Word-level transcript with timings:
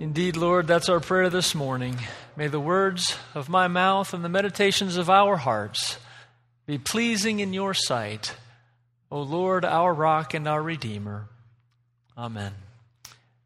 Indeed, 0.00 0.38
Lord, 0.38 0.66
that's 0.66 0.88
our 0.88 0.98
prayer 0.98 1.28
this 1.28 1.54
morning. 1.54 1.98
May 2.34 2.46
the 2.46 2.58
words 2.58 3.18
of 3.34 3.50
my 3.50 3.68
mouth 3.68 4.14
and 4.14 4.24
the 4.24 4.30
meditations 4.30 4.96
of 4.96 5.10
our 5.10 5.36
hearts 5.36 5.98
be 6.66 6.78
pleasing 6.78 7.40
in 7.40 7.52
your 7.52 7.74
sight, 7.74 8.34
O 9.10 9.20
Lord, 9.20 9.62
our 9.62 9.92
rock 9.92 10.32
and 10.32 10.48
our 10.48 10.62
Redeemer. 10.62 11.26
Amen. 12.16 12.54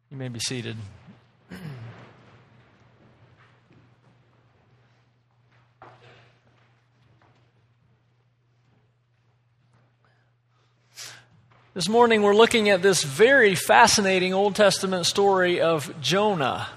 You 0.09 0.15
may 0.15 0.29
be 0.29 0.39
seated. 0.39 0.77
This 11.75 11.89
morning 11.89 12.21
we're 12.21 12.33
looking 12.33 12.69
at 12.69 12.81
this 12.81 13.03
very 13.03 13.53
fascinating 13.53 14.33
Old 14.33 14.55
Testament 14.55 15.05
story 15.05 15.59
of 15.59 15.99
Jonah. 15.99 16.69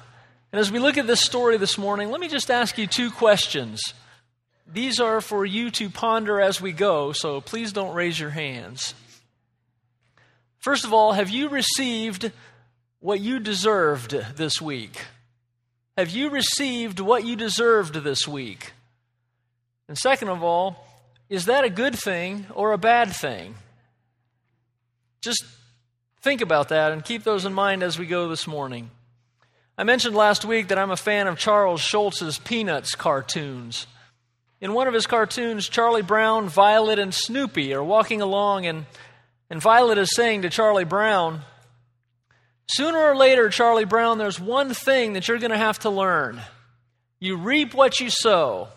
And 0.50 0.58
as 0.58 0.72
we 0.72 0.80
look 0.80 0.98
at 0.98 1.06
this 1.06 1.20
story 1.20 1.56
this 1.56 1.78
morning, 1.78 2.10
let 2.10 2.20
me 2.20 2.26
just 2.26 2.50
ask 2.50 2.76
you 2.78 2.88
two 2.88 3.12
questions. 3.12 3.80
These 4.66 4.98
are 4.98 5.20
for 5.20 5.46
you 5.46 5.70
to 5.70 5.88
ponder 5.88 6.40
as 6.40 6.60
we 6.60 6.72
go, 6.72 7.12
so 7.12 7.40
please 7.40 7.72
don't 7.72 7.94
raise 7.94 8.18
your 8.18 8.30
hands. 8.30 8.92
First 10.58 10.84
of 10.84 10.92
all, 10.92 11.12
have 11.12 11.30
you 11.30 11.48
received 11.48 12.32
what 12.98 13.20
you 13.20 13.38
deserved 13.38 14.10
this 14.34 14.60
week? 14.60 15.04
Have 15.96 16.10
you 16.10 16.28
received 16.28 16.98
what 16.98 17.24
you 17.24 17.36
deserved 17.36 17.94
this 17.94 18.26
week? 18.26 18.72
And 19.86 19.96
second 19.96 20.28
of 20.28 20.42
all, 20.42 20.88
is 21.28 21.44
that 21.44 21.62
a 21.62 21.70
good 21.70 21.94
thing 21.94 22.46
or 22.52 22.72
a 22.72 22.78
bad 22.78 23.12
thing? 23.12 23.54
Just 25.20 25.44
think 26.20 26.40
about 26.40 26.68
that 26.68 26.92
and 26.92 27.04
keep 27.04 27.24
those 27.24 27.44
in 27.44 27.52
mind 27.52 27.82
as 27.82 27.98
we 27.98 28.06
go 28.06 28.28
this 28.28 28.46
morning. 28.46 28.90
I 29.76 29.84
mentioned 29.84 30.14
last 30.14 30.44
week 30.44 30.68
that 30.68 30.78
I'm 30.78 30.90
a 30.90 30.96
fan 30.96 31.26
of 31.26 31.38
Charles 31.38 31.80
Schulz's 31.80 32.38
Peanuts 32.38 32.94
cartoons. 32.94 33.86
In 34.60 34.74
one 34.74 34.88
of 34.88 34.94
his 34.94 35.06
cartoons, 35.06 35.68
Charlie 35.68 36.02
Brown, 36.02 36.48
Violet, 36.48 36.98
and 36.98 37.14
Snoopy 37.14 37.72
are 37.74 37.84
walking 37.84 38.20
along, 38.20 38.66
and, 38.66 38.86
and 39.48 39.62
Violet 39.62 39.98
is 39.98 40.14
saying 40.14 40.42
to 40.42 40.50
Charlie 40.50 40.84
Brown, 40.84 41.42
Sooner 42.72 42.98
or 42.98 43.16
later, 43.16 43.48
Charlie 43.48 43.86
Brown, 43.86 44.18
there's 44.18 44.38
one 44.38 44.74
thing 44.74 45.14
that 45.14 45.26
you're 45.26 45.38
going 45.38 45.52
to 45.52 45.56
have 45.56 45.78
to 45.80 45.90
learn. 45.90 46.40
You 47.18 47.36
reap 47.36 47.72
what 47.72 47.98
you 47.98 48.10
sow. 48.10 48.68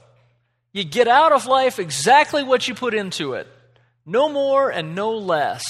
You 0.72 0.84
get 0.84 1.08
out 1.08 1.34
of 1.34 1.46
life 1.46 1.78
exactly 1.78 2.44
what 2.44 2.68
you 2.68 2.74
put 2.74 2.94
into 2.94 3.34
it. 3.34 3.48
No 4.06 4.30
more 4.30 4.70
and 4.70 4.96
no 4.96 5.18
less. 5.18 5.64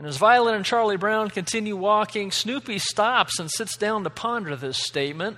And 0.00 0.08
as 0.08 0.16
Violet 0.16 0.54
and 0.54 0.64
Charlie 0.64 0.96
Brown 0.96 1.28
continue 1.28 1.76
walking, 1.76 2.30
Snoopy 2.30 2.78
stops 2.78 3.38
and 3.38 3.50
sits 3.50 3.76
down 3.76 4.04
to 4.04 4.08
ponder 4.08 4.56
this 4.56 4.78
statement. 4.78 5.36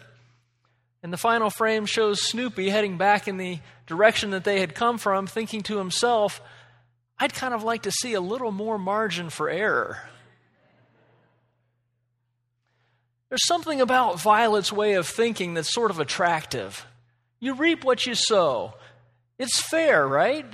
And 1.03 1.13
the 1.13 1.17
final 1.17 1.51
frame 1.51 1.85
shows 1.85 2.23
Snoopy 2.23 2.71
heading 2.71 2.97
back 2.97 3.27
in 3.27 3.39
the 3.39 3.59
direction 3.89 4.31
that 4.31 4.45
they 4.45 4.61
had 4.61 4.77
come 4.77 4.99
from, 4.99 5.27
thinking 5.27 5.63
to 5.63 5.79
himself, 5.79 6.41
I'd 7.19 7.35
kind 7.35 7.55
of 7.55 7.65
like 7.65 7.83
to 7.83 7.91
see 7.91 8.15
a 8.15 8.21
little 8.21 8.53
more 8.53 8.79
margin 8.79 9.31
for 9.31 9.51
error. 9.51 9.99
There's 13.31 13.45
something 13.49 13.81
about 13.81 14.21
Violet's 14.21 14.73
way 14.73 14.93
of 14.93 15.09
thinking 15.09 15.55
that's 15.55 15.75
sort 15.75 15.91
of 15.91 15.99
attractive. 15.99 16.87
You 17.41 17.55
reap 17.55 17.83
what 17.83 18.07
you 18.07 18.15
sow. 18.15 18.75
It's 19.41 19.61
fair, 19.61 20.07
right? 20.07 20.47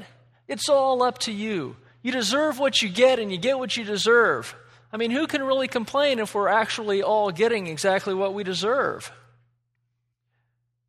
It's 0.48 0.70
all 0.70 1.02
up 1.02 1.18
to 1.18 1.30
you. 1.30 1.76
You 2.08 2.12
deserve 2.12 2.58
what 2.58 2.80
you 2.80 2.88
get, 2.88 3.18
and 3.18 3.30
you 3.30 3.36
get 3.36 3.58
what 3.58 3.76
you 3.76 3.84
deserve. 3.84 4.56
I 4.90 4.96
mean, 4.96 5.10
who 5.10 5.26
can 5.26 5.42
really 5.42 5.68
complain 5.68 6.20
if 6.20 6.34
we're 6.34 6.48
actually 6.48 7.02
all 7.02 7.30
getting 7.30 7.66
exactly 7.66 8.14
what 8.14 8.32
we 8.32 8.44
deserve? 8.44 9.12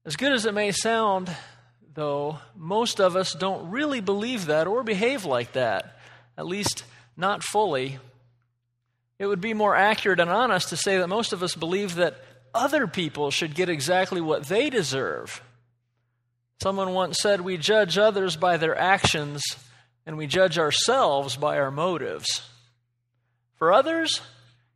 As 0.05 0.15
good 0.15 0.31
as 0.31 0.45
it 0.45 0.53
may 0.53 0.71
sound, 0.71 1.29
though, 1.93 2.39
most 2.55 3.01
of 3.01 3.17
us 3.17 3.33
don't 3.33 3.69
really 3.69 3.99
believe 3.99 4.45
that 4.45 4.65
or 4.65 4.81
behave 4.81 5.25
like 5.25 5.51
that, 5.51 5.99
at 6.37 6.47
least 6.47 6.85
not 7.17 7.43
fully. 7.43 7.99
It 9.19 9.25
would 9.25 9.41
be 9.41 9.53
more 9.53 9.75
accurate 9.75 10.21
and 10.21 10.29
honest 10.29 10.69
to 10.69 10.77
say 10.77 10.99
that 10.99 11.09
most 11.09 11.33
of 11.33 11.43
us 11.43 11.53
believe 11.53 11.95
that 11.95 12.15
other 12.53 12.87
people 12.87 13.29
should 13.29 13.55
get 13.55 13.67
exactly 13.67 14.21
what 14.21 14.45
they 14.45 14.69
deserve. 14.69 15.43
Someone 16.61 16.93
once 16.93 17.19
said, 17.19 17.41
We 17.41 17.57
judge 17.57 17.97
others 17.97 18.37
by 18.37 18.55
their 18.55 18.77
actions 18.77 19.43
and 20.09 20.17
we 20.17 20.25
judge 20.25 20.57
ourselves 20.57 21.35
by 21.35 21.59
our 21.59 21.69
motives. 21.69 22.41
For 23.57 23.71
others, 23.71 24.21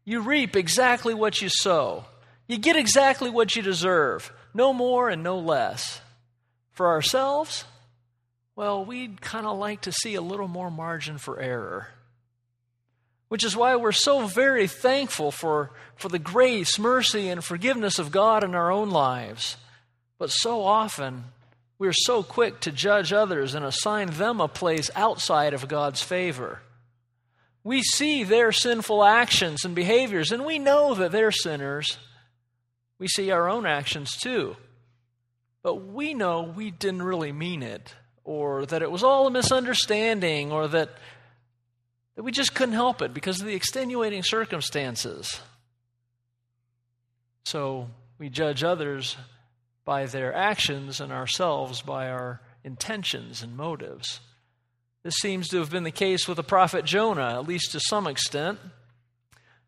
you 0.05 0.19
reap 0.19 0.55
exactly 0.55 1.15
what 1.15 1.41
you 1.41 1.49
sow. 1.49 2.05
You 2.45 2.59
get 2.59 2.75
exactly 2.75 3.31
what 3.31 3.55
you 3.55 3.63
deserve, 3.63 4.31
no 4.53 4.73
more 4.73 5.09
and 5.09 5.23
no 5.23 5.39
less. 5.39 6.01
For 6.73 6.85
ourselves, 6.85 7.65
well, 8.55 8.85
we'd 8.85 9.21
kind 9.21 9.47
of 9.47 9.57
like 9.57 9.81
to 9.81 9.91
see 9.91 10.13
a 10.13 10.21
little 10.21 10.47
more 10.47 10.69
margin 10.69 11.17
for 11.17 11.39
error. 11.39 11.87
Which 13.27 13.43
is 13.43 13.57
why 13.57 13.75
we're 13.75 13.91
so 13.91 14.27
very 14.27 14.67
thankful 14.67 15.31
for, 15.31 15.71
for 15.95 16.09
the 16.09 16.19
grace, 16.19 16.77
mercy, 16.77 17.27
and 17.27 17.43
forgiveness 17.43 17.97
of 17.97 18.11
God 18.11 18.43
in 18.43 18.53
our 18.53 18.71
own 18.71 18.91
lives. 18.91 19.57
But 20.19 20.29
so 20.29 20.61
often, 20.61 21.23
we're 21.83 21.91
so 21.91 22.23
quick 22.23 22.61
to 22.61 22.71
judge 22.71 23.11
others 23.11 23.55
and 23.55 23.65
assign 23.65 24.07
them 24.11 24.39
a 24.39 24.47
place 24.47 24.89
outside 24.95 25.53
of 25.53 25.67
God's 25.67 26.01
favor. 26.01 26.61
We 27.61 27.81
see 27.81 28.23
their 28.23 28.53
sinful 28.53 29.03
actions 29.03 29.65
and 29.65 29.75
behaviors, 29.75 30.31
and 30.31 30.45
we 30.45 30.59
know 30.59 30.93
that 30.93 31.11
they're 31.11 31.29
sinners. 31.29 31.97
We 32.99 33.09
see 33.09 33.31
our 33.31 33.49
own 33.49 33.65
actions 33.65 34.15
too. 34.15 34.55
But 35.61 35.87
we 35.87 36.13
know 36.13 36.43
we 36.43 36.71
didn't 36.71 37.03
really 37.03 37.33
mean 37.33 37.61
it, 37.61 37.93
or 38.23 38.65
that 38.67 38.81
it 38.81 38.89
was 38.89 39.03
all 39.03 39.27
a 39.27 39.31
misunderstanding, 39.31 40.53
or 40.53 40.69
that, 40.69 40.89
that 42.15 42.23
we 42.23 42.31
just 42.31 42.55
couldn't 42.55 42.75
help 42.75 43.01
it 43.01 43.13
because 43.13 43.41
of 43.41 43.45
the 43.45 43.55
extenuating 43.55 44.23
circumstances. 44.23 45.41
So 47.43 47.89
we 48.19 48.29
judge 48.29 48.63
others 48.63 49.17
by 49.85 50.05
their 50.05 50.33
actions 50.33 51.01
and 51.01 51.11
ourselves 51.11 51.81
by 51.81 52.09
our 52.09 52.41
intentions 52.63 53.43
and 53.43 53.57
motives. 53.57 54.19
This 55.03 55.15
seems 55.15 55.49
to 55.49 55.57
have 55.57 55.69
been 55.69 55.83
the 55.83 55.91
case 55.91 56.27
with 56.27 56.37
the 56.37 56.43
prophet 56.43 56.85
Jonah, 56.85 57.39
at 57.39 57.47
least 57.47 57.73
to 57.73 57.79
some 57.79 58.07
extent. 58.07 58.59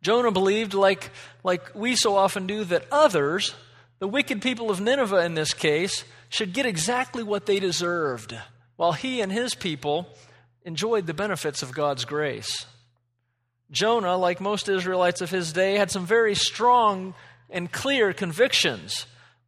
Jonah 0.01 0.31
believed, 0.31 0.73
like, 0.73 1.11
like 1.43 1.75
we 1.75 1.95
so 1.95 2.15
often 2.15 2.47
do, 2.47 2.63
that 2.65 2.85
others, 2.91 3.53
the 3.99 4.07
wicked 4.07 4.41
people 4.41 4.69
of 4.69 4.79
Nineveh 4.79 5.25
in 5.25 5.33
this 5.33 5.53
case, 5.53 6.05
should 6.29 6.53
get 6.53 6.65
exactly 6.65 7.23
what 7.23 7.45
they 7.45 7.59
deserved, 7.59 8.37
while 8.77 8.93
he 8.93 9.19
and 9.19 9.31
his 9.31 9.53
people 9.53 10.07
enjoyed 10.63 11.05
the 11.05 11.13
benefits 11.13 11.61
of 11.61 11.73
God's 11.73 12.05
grace. 12.05 12.65
Jonah, 13.71 14.15
like 14.15 14.39
most 14.39 14.69
Israelites 14.69 15.21
of 15.21 15.31
his 15.31 15.51
day, 15.51 15.75
had 15.75 15.91
some 15.91 16.05
very 16.05 16.35
strong 16.35 17.13
and 17.49 17.71
clear 17.71 18.13
convictions 18.13 19.05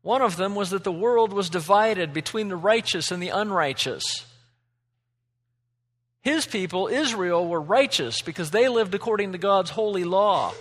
one 0.07 0.21
of 0.21 0.37
them 0.37 0.55
was 0.55 0.69
that 0.69 0.85
the 0.85 0.91
world 0.91 1.33
was 1.33 1.49
divided 1.49 2.13
between 2.13 2.47
the 2.47 2.55
righteous 2.55 3.11
and 3.11 3.21
the 3.21 3.27
unrighteous. 3.27 4.25
His 6.21 6.45
people, 6.45 6.87
Israel, 6.87 7.45
were 7.45 7.59
righteous 7.59 8.21
because 8.21 8.51
they 8.51 8.69
lived 8.69 8.95
according 8.95 9.33
to 9.33 9.37
God's 9.37 9.71
holy 9.71 10.05
law. 10.05 10.53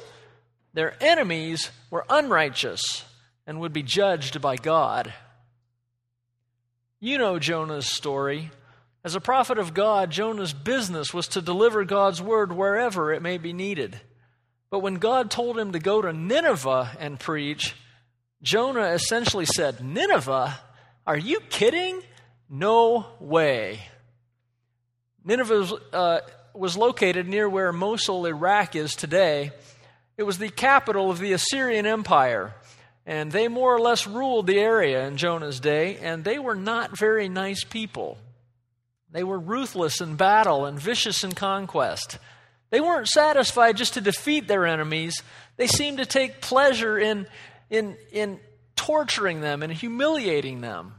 Their 0.75 0.97
enemies 1.01 1.71
were 1.93 2.05
unrighteous 2.11 3.05
and 3.47 3.61
would 3.61 3.73
be 3.73 3.85
judged 3.85 4.41
by 4.41 4.57
God. 4.57 5.15
You 6.99 7.17
know 7.17 7.39
Jonah's 7.39 7.89
story. 7.89 8.51
As 9.05 9.15
a 9.15 9.21
prophet 9.21 9.59
of 9.59 9.75
God, 9.75 10.11
Jonah's 10.11 10.55
business 10.55 11.15
was 11.15 11.29
to 11.29 11.41
deliver 11.41 11.85
God's 11.85 12.21
word 12.21 12.53
wherever 12.53 13.13
it 13.13 13.23
may 13.23 13.39
be 13.39 13.53
needed. 13.53 14.01
But 14.71 14.81
when 14.81 14.97
God 14.97 15.31
told 15.31 15.57
him 15.57 15.71
to 15.71 15.79
go 15.79 16.03
to 16.03 16.13
Nineveh 16.13 16.97
and 16.99 17.21
preach, 17.21 17.77
Jonah 18.43 18.89
essentially 18.91 19.47
said, 19.47 19.83
Nineveh? 19.83 20.59
Are 21.07 21.17
you 21.17 21.41
kidding? 21.41 22.03
No 22.49 23.07
way. 23.21 23.81
Nineveh 25.25 25.69
uh, 25.93 26.21
was 26.55 26.77
located 26.77 27.27
near 27.27 27.49
where 27.49 27.73
Mosul, 27.73 28.27
Iraq 28.27 28.77
is 28.77 28.95
today. 28.95 29.53
It 30.17 30.23
was 30.23 30.39
the 30.39 30.49
capital 30.49 31.11
of 31.11 31.19
the 31.19 31.33
Assyrian 31.33 31.87
Empire, 31.87 32.55
and 33.05 33.31
they 33.31 33.49
more 33.49 33.75
or 33.75 33.81
less 33.81 34.07
ruled 34.07 34.47
the 34.47 34.59
area 34.59 35.07
in 35.07 35.17
Jonah's 35.17 35.61
day, 35.61 35.99
and 35.99 36.25
they 36.25 36.39
were 36.39 36.55
not 36.55 36.97
very 36.97 37.29
nice 37.29 37.65
people. 37.65 38.19
They 39.11 39.25
were 39.25 39.39
ruthless 39.39 40.01
in 40.01 40.17
battle 40.17 40.65
and 40.65 40.79
vicious 40.79 41.25
in 41.25 41.33
conquest. 41.33 42.19
They 42.71 42.81
weren't 42.81 43.09
satisfied 43.09 43.77
just 43.77 43.95
to 43.95 44.01
defeat 44.01 44.49
their 44.49 44.67
enemies, 44.67 45.23
they 45.57 45.67
seemed 45.67 45.99
to 45.99 46.07
take 46.07 46.41
pleasure 46.41 46.99
in 46.99 47.27
in, 47.71 47.97
in 48.13 48.39
torturing 48.77 49.41
them 49.41 49.63
and 49.63 49.73
humiliating 49.73 50.61
them. 50.61 50.95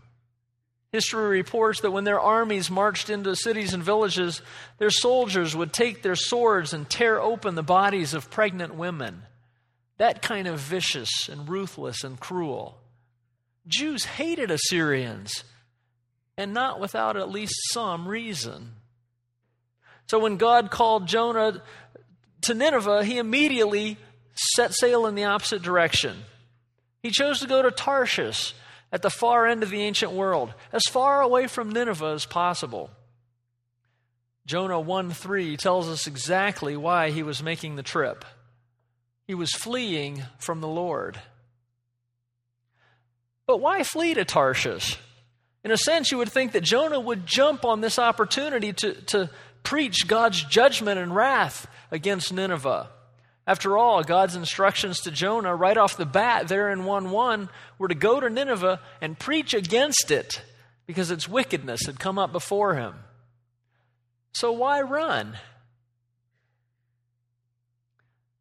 History 0.91 1.27
reports 1.37 1.81
that 1.81 1.91
when 1.91 2.05
their 2.05 2.19
armies 2.19 2.71
marched 2.71 3.09
into 3.09 3.35
cities 3.35 3.73
and 3.73 3.83
villages, 3.83 4.41
their 4.77 4.89
soldiers 4.89 5.55
would 5.55 5.73
take 5.73 6.01
their 6.01 6.15
swords 6.15 6.73
and 6.73 6.89
tear 6.89 7.21
open 7.21 7.55
the 7.55 7.63
bodies 7.63 8.13
of 8.13 8.31
pregnant 8.31 8.73
women. 8.75 9.23
that 9.97 10.21
kind 10.21 10.47
of 10.47 10.59
vicious 10.59 11.27
and 11.27 11.49
ruthless 11.49 12.03
and 12.03 12.19
cruel. 12.19 12.77
Jews 13.67 14.05
hated 14.05 14.51
Assyrians, 14.51 15.43
and 16.37 16.53
not 16.53 16.79
without 16.79 17.17
at 17.17 17.29
least 17.29 17.55
some 17.71 18.07
reason. 18.07 18.73
So 20.05 20.19
when 20.19 20.37
God 20.37 20.71
called 20.71 21.07
Jonah 21.07 21.61
to 22.43 22.53
Nineveh, 22.53 23.03
he 23.03 23.17
immediately 23.17 23.97
set 24.35 24.73
sail 24.73 25.07
in 25.07 25.15
the 25.15 25.25
opposite 25.25 25.63
direction. 25.63 26.15
He 27.07 27.11
chose 27.11 27.39
to 27.39 27.47
go 27.47 27.61
to 27.61 27.71
Tarshish 27.71 28.53
at 28.91 29.01
the 29.01 29.09
far 29.09 29.47
end 29.47 29.63
of 29.63 29.69
the 29.69 29.81
ancient 29.81 30.11
world, 30.11 30.53
as 30.73 30.81
far 30.89 31.21
away 31.21 31.47
from 31.47 31.71
Nineveh 31.71 32.07
as 32.07 32.25
possible. 32.25 32.89
Jonah 34.45 34.81
1 34.81 35.11
3 35.11 35.55
tells 35.55 35.87
us 35.87 36.05
exactly 36.05 36.75
why 36.75 37.11
he 37.11 37.23
was 37.23 37.41
making 37.41 37.77
the 37.77 37.81
trip. 37.81 38.25
He 39.25 39.35
was 39.35 39.53
fleeing 39.53 40.23
from 40.37 40.59
the 40.59 40.67
Lord. 40.67 41.17
But 43.45 43.61
why 43.61 43.83
flee 43.83 44.13
to 44.13 44.25
Tarshish? 44.25 44.99
In 45.63 45.71
a 45.71 45.77
sense, 45.77 46.11
you 46.11 46.17
would 46.17 46.29
think 46.29 46.51
that 46.51 46.63
Jonah 46.65 46.99
would 46.99 47.25
jump 47.25 47.63
on 47.63 47.79
this 47.79 47.97
opportunity 47.97 48.73
to, 48.73 48.93
to 49.03 49.29
preach 49.63 50.09
God's 50.09 50.43
judgment 50.43 50.99
and 50.99 51.15
wrath 51.15 51.67
against 51.89 52.33
Nineveh. 52.33 52.89
After 53.47 53.77
all, 53.77 54.03
God's 54.03 54.35
instructions 54.35 54.99
to 55.01 55.11
Jonah 55.11 55.55
right 55.55 55.77
off 55.77 55.95
the 55.95 56.05
bat 56.05 56.49
there 56.49 56.69
in 56.69 56.83
1 56.83 57.11
1 57.11 57.49
were 57.79 57.87
to 57.87 57.95
go 57.95 58.19
to 58.19 58.29
Nineveh 58.29 58.81
and 58.99 59.17
preach 59.17 59.53
against 59.53 60.11
it 60.11 60.41
because 60.85 61.09
its 61.11 61.29
wickedness 61.29 61.85
had 61.85 61.97
come 61.97 62.19
up 62.19 62.33
before 62.33 62.75
him. 62.75 62.95
So 64.33 64.51
why 64.51 64.81
run? 64.81 65.37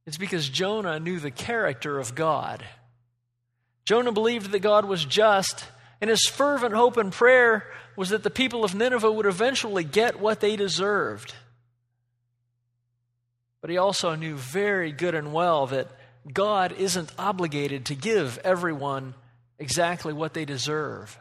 It's 0.07 0.19
because 0.19 0.49
Jonah 0.49 0.99
knew 0.99 1.21
the 1.21 1.31
character 1.31 2.01
of 2.01 2.17
God. 2.17 2.65
Jonah 3.85 4.13
believed 4.13 4.51
that 4.51 4.59
God 4.59 4.85
was 4.85 5.05
just, 5.05 5.65
and 6.01 6.11
his 6.11 6.27
fervent 6.27 6.75
hope 6.75 6.97
and 6.97 7.13
prayer 7.13 7.65
was 7.95 8.09
that 8.09 8.25
the 8.25 8.31
people 8.31 8.65
of 8.65 8.75
Nineveh 8.75 9.11
would 9.11 9.27
eventually 9.27 9.85
get 9.85 10.21
what 10.21 10.41
they 10.41 10.57
deserved. 10.57 11.35
But 13.61 13.71
he 13.71 13.79
also 13.79 14.15
knew 14.15 14.37
very 14.37 14.93
good 14.93 15.15
and 15.15 15.33
well 15.33 15.67
that 15.69 15.89
God 16.33 16.73
isn't 16.73 17.13
obligated 17.19 17.87
to 17.87 17.95
give 17.95 18.39
everyone 18.45 19.15
exactly 19.59 20.13
what 20.13 20.35
they 20.35 20.45
deserve. 20.45 21.19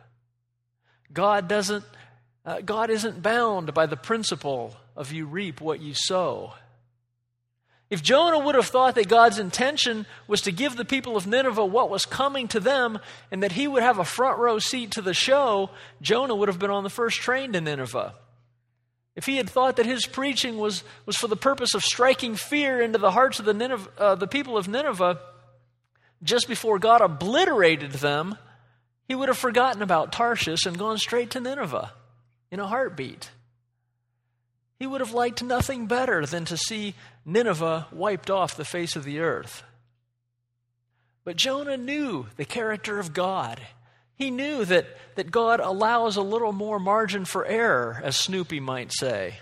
God 1.12 1.48
doesn't 1.48 1.84
uh, 2.46 2.62
God 2.62 2.92
isn't 2.92 3.24
bound 3.24 3.74
by 3.74 3.88
the 3.88 3.98
principle 3.98 4.76
of 4.96 5.12
you 5.12 5.26
reap 5.26 5.60
what 5.60 5.82
you 5.82 5.94
sow. 5.96 6.54
If 7.90 8.04
Jonah 8.04 8.40
would 8.40 8.56
have 8.56 8.68
thought 8.68 8.96
that 8.96 9.08
God's 9.08 9.40
intention 9.40 10.06
was 10.28 10.42
to 10.42 10.52
give 10.52 10.76
the 10.76 10.86
people 10.86 11.18
of 11.18 11.28
Nineveh 11.28 11.66
what 11.66 11.90
was 11.90 12.06
coming 12.06 12.48
to 12.50 12.60
them 12.60 13.00
and 13.32 13.42
that 13.44 13.52
he 13.52 13.68
would 13.68 13.84
have 13.84 14.00
a 14.00 14.06
front 14.06 14.40
row 14.40 14.60
seat 14.60 14.92
to 14.92 15.02
the 15.02 15.14
show, 15.14 15.70
Jonah 16.02 16.36
would 16.36 16.50
have 16.50 16.60
been 16.60 16.72
on 16.72 16.84
the 16.84 16.90
first 16.90 17.18
train 17.18 17.54
to 17.54 17.62
Nineveh. 17.62 18.14
If 19.16 19.26
he 19.26 19.38
had 19.38 19.50
thought 19.50 19.78
that 19.78 19.86
his 19.86 20.06
preaching 20.06 20.58
was, 20.58 20.84
was 21.06 21.16
for 21.16 21.28
the 21.28 21.38
purpose 21.38 21.74
of 21.74 21.84
striking 21.84 22.36
fear 22.36 22.82
into 22.82 22.98
the 22.98 23.12
hearts 23.12 23.40
of 23.40 23.46
the, 23.46 23.54
Nineveh, 23.54 23.90
uh, 23.98 24.16
the 24.16 24.28
people 24.28 24.58
of 24.58 24.68
Nineveh, 24.68 25.20
just 26.22 26.48
before 26.48 26.80
God 26.80 27.02
obliterated 27.02 27.92
them, 27.94 28.38
he 29.08 29.16
would 29.16 29.30
have 29.30 29.38
forgotten 29.38 29.82
about 29.82 30.12
Tarshish 30.12 30.66
and 30.66 30.78
gone 30.78 30.98
straight 30.98 31.32
to 31.32 31.40
Nineveh 31.40 31.94
in 32.52 32.60
a 32.60 32.68
heartbeat. 32.68 33.32
He 34.80 34.88
would 34.88 35.02
have 35.02 35.14
liked 35.14 35.42
nothing 35.42 35.88
better 35.88 36.26
than 36.26 36.44
to 36.46 36.58
see 36.58 36.96
Nineveh 37.24 37.88
wiped 37.92 38.30
off 38.30 38.58
the 38.58 38.66
face 38.66 38.96
of 38.96 39.06
the 39.06 39.20
earth. 39.20 39.64
But 41.24 41.38
Jonah 41.38 41.78
knew 41.78 42.28
the 42.36 42.46
character 42.46 43.00
of 43.00 43.14
God. 43.14 43.62
He 44.16 44.32
knew 44.32 44.66
that, 44.66 44.88
that 45.16 45.32
God 45.32 45.60
allows 45.60 46.16
a 46.16 46.22
little 46.22 46.54
more 46.54 46.80
margin 46.80 47.26
for 47.26 47.46
error, 47.46 48.02
as 48.04 48.16
Snoopy 48.16 48.60
might 48.60 48.92
say. 48.92 49.40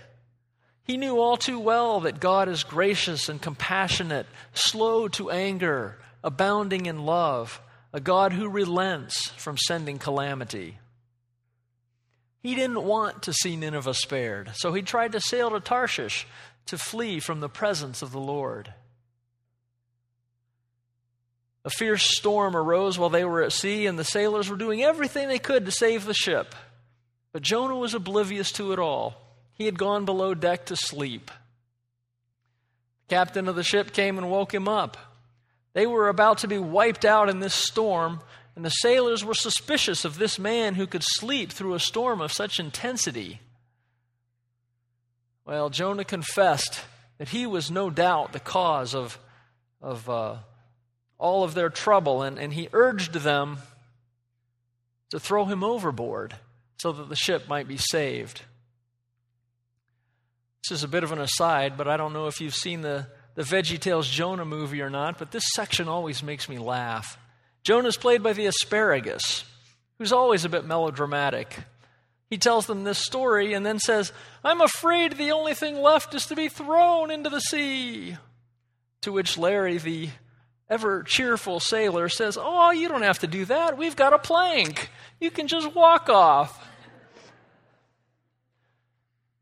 He 0.82 0.96
knew 0.96 1.18
all 1.18 1.36
too 1.36 1.58
well 1.58 2.00
that 2.00 2.20
God 2.20 2.48
is 2.48 2.64
gracious 2.64 3.28
and 3.28 3.40
compassionate, 3.40 4.26
slow 4.52 5.08
to 5.08 5.30
anger, 5.30 5.98
abounding 6.22 6.86
in 6.86 7.06
love, 7.06 7.60
a 7.92 8.00
God 8.00 8.32
who 8.32 8.48
relents 8.48 9.28
from 9.30 9.56
sending 9.56 9.98
calamity. 9.98 10.78
He 12.42 12.54
didn't 12.54 12.82
want 12.82 13.22
to 13.22 13.32
see 13.32 13.56
Nineveh 13.56 13.94
spared, 13.94 14.50
so 14.54 14.74
he 14.74 14.82
tried 14.82 15.12
to 15.12 15.20
sail 15.20 15.50
to 15.50 15.60
Tarshish 15.60 16.26
to 16.66 16.76
flee 16.76 17.20
from 17.20 17.40
the 17.40 17.48
presence 17.48 18.02
of 18.02 18.12
the 18.12 18.20
Lord. 18.20 18.74
A 21.64 21.70
fierce 21.70 22.16
storm 22.16 22.54
arose 22.54 22.98
while 22.98 23.10
they 23.10 23.24
were 23.24 23.42
at 23.42 23.52
sea, 23.52 23.86
and 23.86 23.98
the 23.98 24.04
sailors 24.04 24.50
were 24.50 24.56
doing 24.56 24.82
everything 24.82 25.28
they 25.28 25.38
could 25.38 25.64
to 25.64 25.72
save 25.72 26.04
the 26.04 26.14
ship. 26.14 26.54
But 27.32 27.42
Jonah 27.42 27.76
was 27.76 27.94
oblivious 27.94 28.52
to 28.52 28.72
it 28.72 28.78
all. 28.78 29.14
He 29.54 29.64
had 29.64 29.78
gone 29.78 30.04
below 30.04 30.34
deck 30.34 30.66
to 30.66 30.76
sleep. 30.76 31.30
The 33.08 33.14
captain 33.14 33.48
of 33.48 33.56
the 33.56 33.62
ship 33.62 33.92
came 33.92 34.18
and 34.18 34.30
woke 34.30 34.52
him 34.52 34.68
up. 34.68 34.96
They 35.72 35.86
were 35.86 36.08
about 36.08 36.38
to 36.38 36.48
be 36.48 36.58
wiped 36.58 37.04
out 37.04 37.28
in 37.28 37.40
this 37.40 37.54
storm, 37.54 38.20
and 38.54 38.64
the 38.64 38.70
sailors 38.70 39.24
were 39.24 39.34
suspicious 39.34 40.04
of 40.04 40.18
this 40.18 40.38
man 40.38 40.74
who 40.74 40.86
could 40.86 41.02
sleep 41.02 41.50
through 41.50 41.74
a 41.74 41.80
storm 41.80 42.20
of 42.20 42.32
such 42.32 42.60
intensity. 42.60 43.40
Well, 45.44 45.70
Jonah 45.70 46.04
confessed 46.04 46.82
that 47.18 47.30
he 47.30 47.46
was 47.46 47.70
no 47.70 47.90
doubt 47.90 48.32
the 48.32 48.40
cause 48.40 48.94
of, 48.94 49.18
of 49.82 50.08
uh, 50.08 50.36
all 51.18 51.44
of 51.44 51.54
their 51.54 51.70
trouble, 51.70 52.22
and, 52.22 52.38
and 52.38 52.52
he 52.52 52.68
urged 52.72 53.14
them 53.14 53.58
to 55.10 55.20
throw 55.20 55.44
him 55.44 55.62
overboard 55.62 56.34
so 56.78 56.92
that 56.92 57.08
the 57.08 57.16
ship 57.16 57.48
might 57.48 57.68
be 57.68 57.76
saved. 57.76 58.42
This 60.62 60.78
is 60.78 60.84
a 60.84 60.88
bit 60.88 61.04
of 61.04 61.12
an 61.12 61.20
aside, 61.20 61.76
but 61.76 61.88
I 61.88 61.96
don't 61.96 62.12
know 62.12 62.26
if 62.26 62.40
you've 62.40 62.54
seen 62.54 62.80
the, 62.80 63.06
the 63.34 63.42
Veggie 63.42 63.78
Tales 63.78 64.08
Jonah 64.08 64.44
movie 64.44 64.80
or 64.80 64.90
not, 64.90 65.18
but 65.18 65.30
this 65.30 65.44
section 65.54 65.88
always 65.88 66.22
makes 66.22 66.48
me 66.48 66.58
laugh. 66.58 67.18
Jonah's 67.62 67.96
played 67.96 68.22
by 68.22 68.32
the 68.32 68.46
asparagus, 68.46 69.44
who's 69.98 70.12
always 70.12 70.44
a 70.44 70.48
bit 70.48 70.64
melodramatic. 70.64 71.56
He 72.30 72.38
tells 72.38 72.66
them 72.66 72.84
this 72.84 72.98
story 72.98 73.52
and 73.52 73.64
then 73.64 73.78
says, 73.78 74.12
I'm 74.42 74.60
afraid 74.60 75.12
the 75.12 75.32
only 75.32 75.54
thing 75.54 75.80
left 75.80 76.14
is 76.14 76.26
to 76.26 76.34
be 76.34 76.48
thrown 76.48 77.10
into 77.10 77.30
the 77.30 77.40
sea. 77.40 78.16
To 79.02 79.12
which 79.12 79.38
Larry, 79.38 79.78
the 79.78 80.08
ever 80.68 81.02
cheerful 81.02 81.60
sailor 81.60 82.08
says, 82.08 82.38
Oh, 82.40 82.70
you 82.70 82.88
don't 82.88 83.02
have 83.02 83.20
to 83.20 83.26
do 83.26 83.44
that. 83.46 83.76
We've 83.78 83.96
got 83.96 84.12
a 84.12 84.18
plank. 84.18 84.90
You 85.20 85.30
can 85.30 85.48
just 85.48 85.74
walk 85.74 86.08
off. 86.08 86.60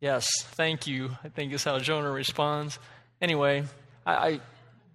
Yes, 0.00 0.28
thank 0.42 0.88
you, 0.88 1.16
I 1.22 1.28
think 1.28 1.52
is 1.52 1.62
how 1.62 1.78
Jonah 1.78 2.10
responds. 2.10 2.78
Anyway, 3.20 3.62
I, 4.04 4.14
I 4.14 4.40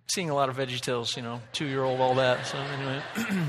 seeing 0.08 0.30
a 0.30 0.36
lot 0.36 0.50
of 0.50 0.58
Veggie 0.58 0.82
Tales, 0.82 1.16
you 1.16 1.24
know, 1.24 1.42
two 1.54 1.66
year 1.66 1.84
old, 1.84 2.02
all 2.02 2.16
that. 2.16 2.46
So, 2.46 2.58
anyway. 2.58 3.02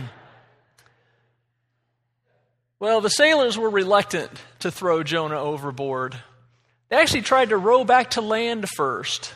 well, 2.81 3.01
the 3.01 3.11
sailors 3.11 3.59
were 3.59 3.71
reluctant 3.71 4.31
to 4.61 4.71
throw 4.71 5.03
Jonah 5.03 5.41
overboard. 5.41 6.17
They 6.89 6.97
actually 6.97 7.23
tried 7.23 7.51
to 7.51 7.57
row 7.57 7.85
back 7.85 8.11
to 8.11 8.21
land 8.21 8.69
first. 8.77 9.35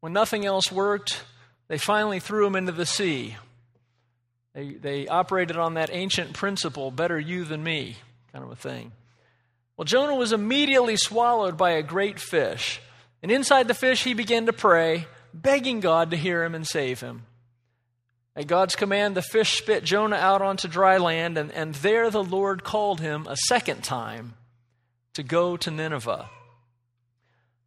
When 0.00 0.12
nothing 0.12 0.44
else 0.44 0.72
worked, 0.72 1.22
they 1.70 1.78
finally 1.78 2.18
threw 2.18 2.48
him 2.48 2.56
into 2.56 2.72
the 2.72 2.84
sea. 2.84 3.36
They, 4.54 4.70
they 4.70 5.06
operated 5.06 5.56
on 5.56 5.74
that 5.74 5.90
ancient 5.92 6.32
principle 6.32 6.90
better 6.90 7.16
you 7.16 7.44
than 7.44 7.62
me 7.62 7.96
kind 8.32 8.44
of 8.44 8.50
a 8.50 8.56
thing. 8.56 8.90
Well, 9.76 9.84
Jonah 9.84 10.16
was 10.16 10.32
immediately 10.32 10.96
swallowed 10.96 11.56
by 11.56 11.70
a 11.70 11.84
great 11.84 12.18
fish. 12.18 12.80
And 13.22 13.30
inside 13.30 13.68
the 13.68 13.74
fish, 13.74 14.02
he 14.02 14.14
began 14.14 14.46
to 14.46 14.52
pray, 14.52 15.06
begging 15.32 15.78
God 15.78 16.10
to 16.10 16.16
hear 16.16 16.42
him 16.42 16.56
and 16.56 16.66
save 16.66 17.00
him. 17.00 17.22
At 18.34 18.48
God's 18.48 18.74
command, 18.74 19.14
the 19.14 19.22
fish 19.22 19.56
spit 19.56 19.84
Jonah 19.84 20.16
out 20.16 20.42
onto 20.42 20.66
dry 20.66 20.96
land, 20.96 21.38
and, 21.38 21.52
and 21.52 21.76
there 21.76 22.10
the 22.10 22.24
Lord 22.24 22.64
called 22.64 23.00
him 23.00 23.28
a 23.28 23.36
second 23.36 23.84
time 23.84 24.34
to 25.14 25.22
go 25.22 25.56
to 25.58 25.70
Nineveh. 25.70 26.28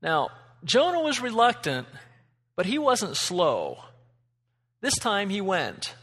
Now, 0.01 0.27
Jonah 0.65 1.00
was 1.00 1.22
reluctant, 1.22 1.88
but 2.57 2.65
he 2.65 2.77
wasn't 2.77 3.15
slow. 3.15 3.77
This 4.84 5.00
time 5.00 5.30
he 5.30 5.40
went 5.40 5.96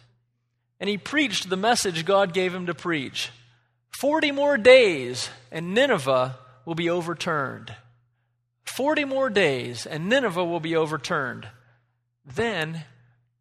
and 0.81 0.89
he 0.89 0.97
preached 0.97 1.51
the 1.51 1.57
message 1.59 2.07
God 2.07 2.33
gave 2.33 2.55
him 2.55 2.65
to 2.65 2.75
preach. 2.75 3.29
Forty 3.91 4.33
more 4.33 4.57
days 4.57 5.29
and 5.53 5.75
Nineveh 5.75 6.39
will 6.65 6.75
be 6.75 6.89
overturned. 6.89 7.77
Forty 8.65 9.05
more 9.05 9.29
days 9.29 9.85
and 9.85 10.09
Nineveh 10.09 10.47
will 10.47 10.61
be 10.61 10.77
overturned. 10.77 11.47
Then, 12.25 12.87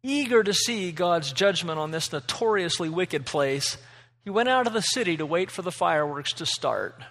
eager 0.02 0.42
to 0.42 0.52
see 0.52 0.92
God's 0.92 1.32
judgment 1.32 1.78
on 1.78 1.90
this 1.90 2.12
notoriously 2.12 2.90
wicked 2.90 3.24
place, 3.24 3.78
he 4.22 4.28
went 4.28 4.50
out 4.50 4.66
of 4.66 4.74
the 4.74 4.82
city 4.82 5.16
to 5.16 5.24
wait 5.24 5.50
for 5.50 5.62
the 5.62 5.72
fireworks 5.72 6.34
to 6.34 6.44
start. 6.44 7.02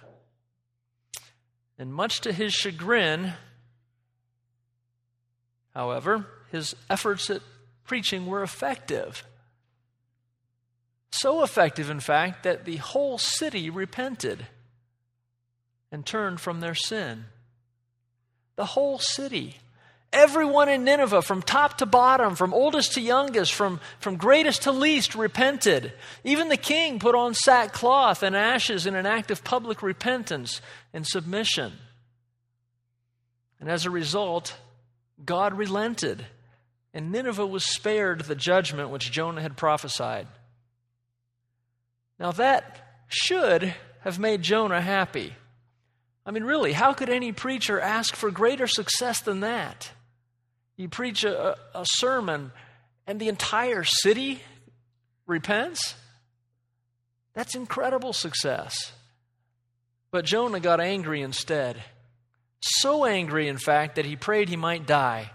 And 1.76 1.92
much 1.92 2.20
to 2.20 2.32
his 2.32 2.52
chagrin, 2.52 3.32
however, 5.74 6.26
his 6.52 6.76
efforts 6.88 7.28
at 7.28 7.42
preaching 7.90 8.24
were 8.26 8.44
effective. 8.44 9.24
So 11.10 11.42
effective, 11.42 11.90
in 11.90 11.98
fact, 11.98 12.44
that 12.44 12.64
the 12.64 12.76
whole 12.76 13.18
city 13.18 13.68
repented 13.68 14.46
and 15.90 16.06
turned 16.06 16.40
from 16.40 16.60
their 16.60 16.76
sin. 16.76 17.24
The 18.54 18.64
whole 18.64 19.00
city. 19.00 19.56
Everyone 20.12 20.68
in 20.68 20.84
Nineveh, 20.84 21.22
from 21.22 21.42
top 21.42 21.78
to 21.78 21.86
bottom, 21.86 22.36
from 22.36 22.54
oldest 22.54 22.92
to 22.92 23.00
youngest, 23.00 23.52
from, 23.52 23.80
from 23.98 24.14
greatest 24.14 24.62
to 24.62 24.70
least, 24.70 25.16
repented. 25.16 25.92
Even 26.22 26.48
the 26.48 26.56
king 26.56 27.00
put 27.00 27.16
on 27.16 27.34
sackcloth 27.34 28.22
and 28.22 28.36
ashes 28.36 28.86
in 28.86 28.94
an 28.94 29.04
act 29.04 29.32
of 29.32 29.42
public 29.42 29.82
repentance 29.82 30.60
and 30.94 31.04
submission. 31.04 31.72
And 33.58 33.68
as 33.68 33.84
a 33.84 33.90
result, 33.90 34.56
God 35.24 35.58
relented, 35.58 36.24
and 36.92 37.12
Nineveh 37.12 37.46
was 37.46 37.64
spared 37.64 38.22
the 38.22 38.34
judgment 38.34 38.90
which 38.90 39.12
Jonah 39.12 39.42
had 39.42 39.56
prophesied. 39.56 40.26
Now, 42.18 42.32
that 42.32 43.04
should 43.08 43.74
have 44.00 44.18
made 44.18 44.42
Jonah 44.42 44.80
happy. 44.80 45.34
I 46.26 46.32
mean, 46.32 46.44
really, 46.44 46.72
how 46.72 46.92
could 46.92 47.08
any 47.08 47.32
preacher 47.32 47.80
ask 47.80 48.14
for 48.14 48.30
greater 48.30 48.66
success 48.66 49.20
than 49.20 49.40
that? 49.40 49.90
You 50.76 50.88
preach 50.88 51.24
a, 51.24 51.56
a 51.74 51.84
sermon 51.84 52.52
and 53.06 53.20
the 53.20 53.28
entire 53.28 53.84
city 53.84 54.40
repents? 55.26 55.94
That's 57.34 57.54
incredible 57.54 58.12
success. 58.12 58.92
But 60.10 60.24
Jonah 60.24 60.60
got 60.60 60.80
angry 60.80 61.22
instead. 61.22 61.82
So 62.60 63.04
angry, 63.04 63.48
in 63.48 63.58
fact, 63.58 63.96
that 63.96 64.04
he 64.04 64.16
prayed 64.16 64.48
he 64.48 64.56
might 64.56 64.86
die. 64.86 65.30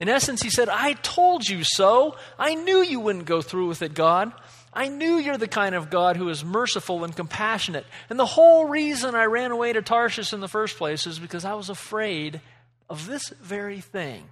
In 0.00 0.08
essence, 0.08 0.42
he 0.42 0.50
said, 0.50 0.70
I 0.70 0.94
told 0.94 1.46
you 1.46 1.62
so. 1.62 2.16
I 2.38 2.54
knew 2.54 2.82
you 2.82 3.00
wouldn't 3.00 3.26
go 3.26 3.42
through 3.42 3.68
with 3.68 3.82
it, 3.82 3.92
God. 3.94 4.32
I 4.72 4.88
knew 4.88 5.16
you're 5.16 5.36
the 5.36 5.48
kind 5.48 5.74
of 5.74 5.90
God 5.90 6.16
who 6.16 6.28
is 6.28 6.44
merciful 6.44 7.04
and 7.04 7.14
compassionate. 7.14 7.84
And 8.08 8.18
the 8.18 8.26
whole 8.26 8.66
reason 8.66 9.14
I 9.14 9.24
ran 9.24 9.50
away 9.50 9.72
to 9.72 9.82
Tarshish 9.82 10.32
in 10.32 10.40
the 10.40 10.48
first 10.48 10.78
place 10.78 11.06
is 11.06 11.18
because 11.18 11.44
I 11.44 11.54
was 11.54 11.68
afraid 11.68 12.40
of 12.88 13.06
this 13.06 13.28
very 13.42 13.80
thing 13.80 14.28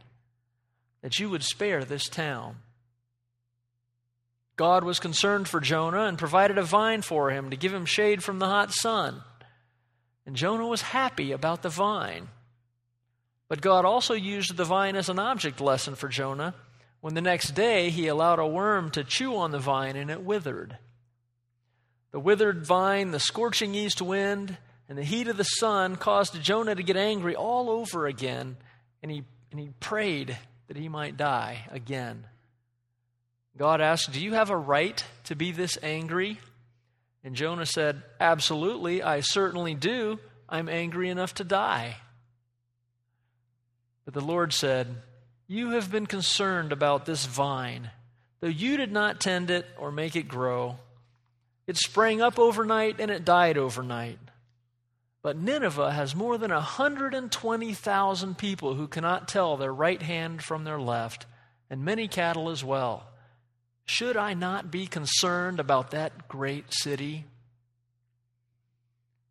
that 1.03 1.19
you 1.19 1.29
would 1.29 1.43
spare 1.43 1.85
this 1.85 2.09
town. 2.09 2.57
God 4.57 4.85
was 4.85 4.99
concerned 4.99 5.49
for 5.49 5.61
Jonah 5.61 6.05
and 6.05 6.19
provided 6.19 6.59
a 6.59 6.63
vine 6.63 7.03
for 7.03 7.31
him 7.31 7.51
to 7.51 7.57
give 7.57 7.73
him 7.73 7.85
shade 7.85 8.25
from 8.25 8.39
the 8.39 8.47
hot 8.47 8.73
sun. 8.73 9.23
And 10.27 10.35
Jonah 10.35 10.67
was 10.67 10.83
happy 10.83 11.31
about 11.31 11.63
the 11.63 11.69
vine. 11.69 12.29
But 13.49 13.63
God 13.63 13.85
also 13.85 14.15
used 14.15 14.57
the 14.57 14.65
vine 14.65 14.95
as 14.95 15.09
an 15.09 15.19
object 15.19 15.61
lesson 15.61 15.95
for 15.95 16.09
Jonah 16.09 16.55
when 17.01 17.15
the 17.15 17.21
next 17.21 17.51
day 17.55 17.91
he 17.91 18.07
allowed 18.07 18.39
a 18.39 18.47
worm 18.47 18.91
to 18.91 19.05
chew 19.05 19.37
on 19.37 19.51
the 19.51 19.59
vine 19.59 19.97
and 19.97 20.11
it 20.11 20.23
withered. 20.23 20.77
The 22.11 22.21
withered 22.21 22.67
vine, 22.67 23.11
the 23.11 23.21
scorching 23.21 23.75
east 23.75 24.03
wind, 24.03 24.57
and 24.89 24.97
the 24.97 25.05
heat 25.05 25.29
of 25.29 25.37
the 25.37 25.45
sun 25.45 25.97
caused 25.97 26.41
Jonah 26.43 26.75
to 26.75 26.83
get 26.83 26.97
angry 26.97 27.37
all 27.37 27.69
over 27.69 28.07
again, 28.07 28.57
and 29.03 29.11
he, 29.11 29.25
and 29.51 29.61
he 29.61 29.71
prayed 29.81 30.37
that 30.69 30.77
he 30.77 30.89
might 30.89 31.17
die 31.17 31.67
again. 31.71 32.25
God 33.57 33.81
asked, 33.81 34.13
Do 34.13 34.21
you 34.21 34.35
have 34.35 34.51
a 34.51 34.57
right 34.57 35.03
to 35.25 35.35
be 35.35 35.53
this 35.53 35.77
angry? 35.83 36.39
And 37.23 37.35
Jonah 37.35 37.67
said, 37.67 38.03
Absolutely, 38.21 39.03
I 39.03 39.21
certainly 39.21 39.75
do. 39.75 40.19
I'm 40.49 40.69
angry 40.69 41.11
enough 41.11 41.35
to 41.35 41.45
die. 41.45 41.97
But 44.09 44.15
the 44.15 44.27
Lord 44.27 44.55
said, 44.55 45.03
you 45.47 45.73
have 45.73 45.93
been 45.93 46.07
concerned 46.07 46.73
about 46.73 47.05
this 47.05 47.27
vine, 47.27 47.91
though 48.41 48.49
you 48.49 48.79
did 48.79 48.91
not 48.91 49.21
tend 49.21 49.51
it 49.51 49.67
or 49.77 49.93
make 49.93 50.17
it 50.17 50.29
grow. 50.29 50.79
It 51.67 51.77
sprang 51.77 52.23
up 52.23 52.39
overnight 52.39 53.01
and 53.01 53.11
it 53.11 53.27
died 53.27 53.59
overnight. 53.59 54.19
But 55.21 55.37
Nineveh 55.37 55.93
has 55.93 56.15
more 56.15 56.39
than 56.39 56.51
120,000 56.51 58.39
people 58.39 58.77
who 58.77 58.89
cannot 58.89 59.29
tell 59.29 59.59
their 59.59 59.75
right 59.75 60.01
hand 60.01 60.43
from 60.43 60.65
their 60.65 60.81
left, 60.81 61.27
and 61.69 61.85
many 61.85 62.09
cattle 62.09 62.49
as 62.49 62.65
well. 62.65 63.09
Should 63.85 64.17
I 64.17 64.33
not 64.33 64.71
be 64.71 64.87
concerned 64.87 65.61
about 65.61 65.91
that 65.91 66.29
great 66.29 66.73
city? 66.73 67.27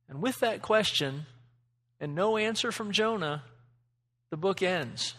And 0.08 0.22
with 0.22 0.40
that 0.42 0.62
question, 0.62 1.26
and 2.00 2.14
no 2.14 2.38
answer 2.38 2.72
from 2.72 2.92
Jonah, 2.92 3.42
the 4.30 4.38
book 4.38 4.62
ends. 4.62 5.16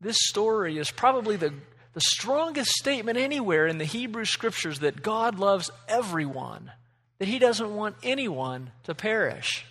This 0.00 0.16
story 0.18 0.78
is 0.78 0.90
probably 0.90 1.36
the, 1.36 1.54
the 1.94 2.00
strongest 2.00 2.70
statement 2.72 3.16
anywhere 3.16 3.66
in 3.66 3.78
the 3.78 3.84
Hebrew 3.84 4.24
scriptures 4.24 4.80
that 4.80 5.02
God 5.02 5.38
loves 5.38 5.70
everyone, 5.88 6.70
that 7.18 7.28
He 7.28 7.38
doesn't 7.38 7.74
want 7.74 7.96
anyone 8.02 8.70
to 8.84 8.94
perish. 8.94 9.64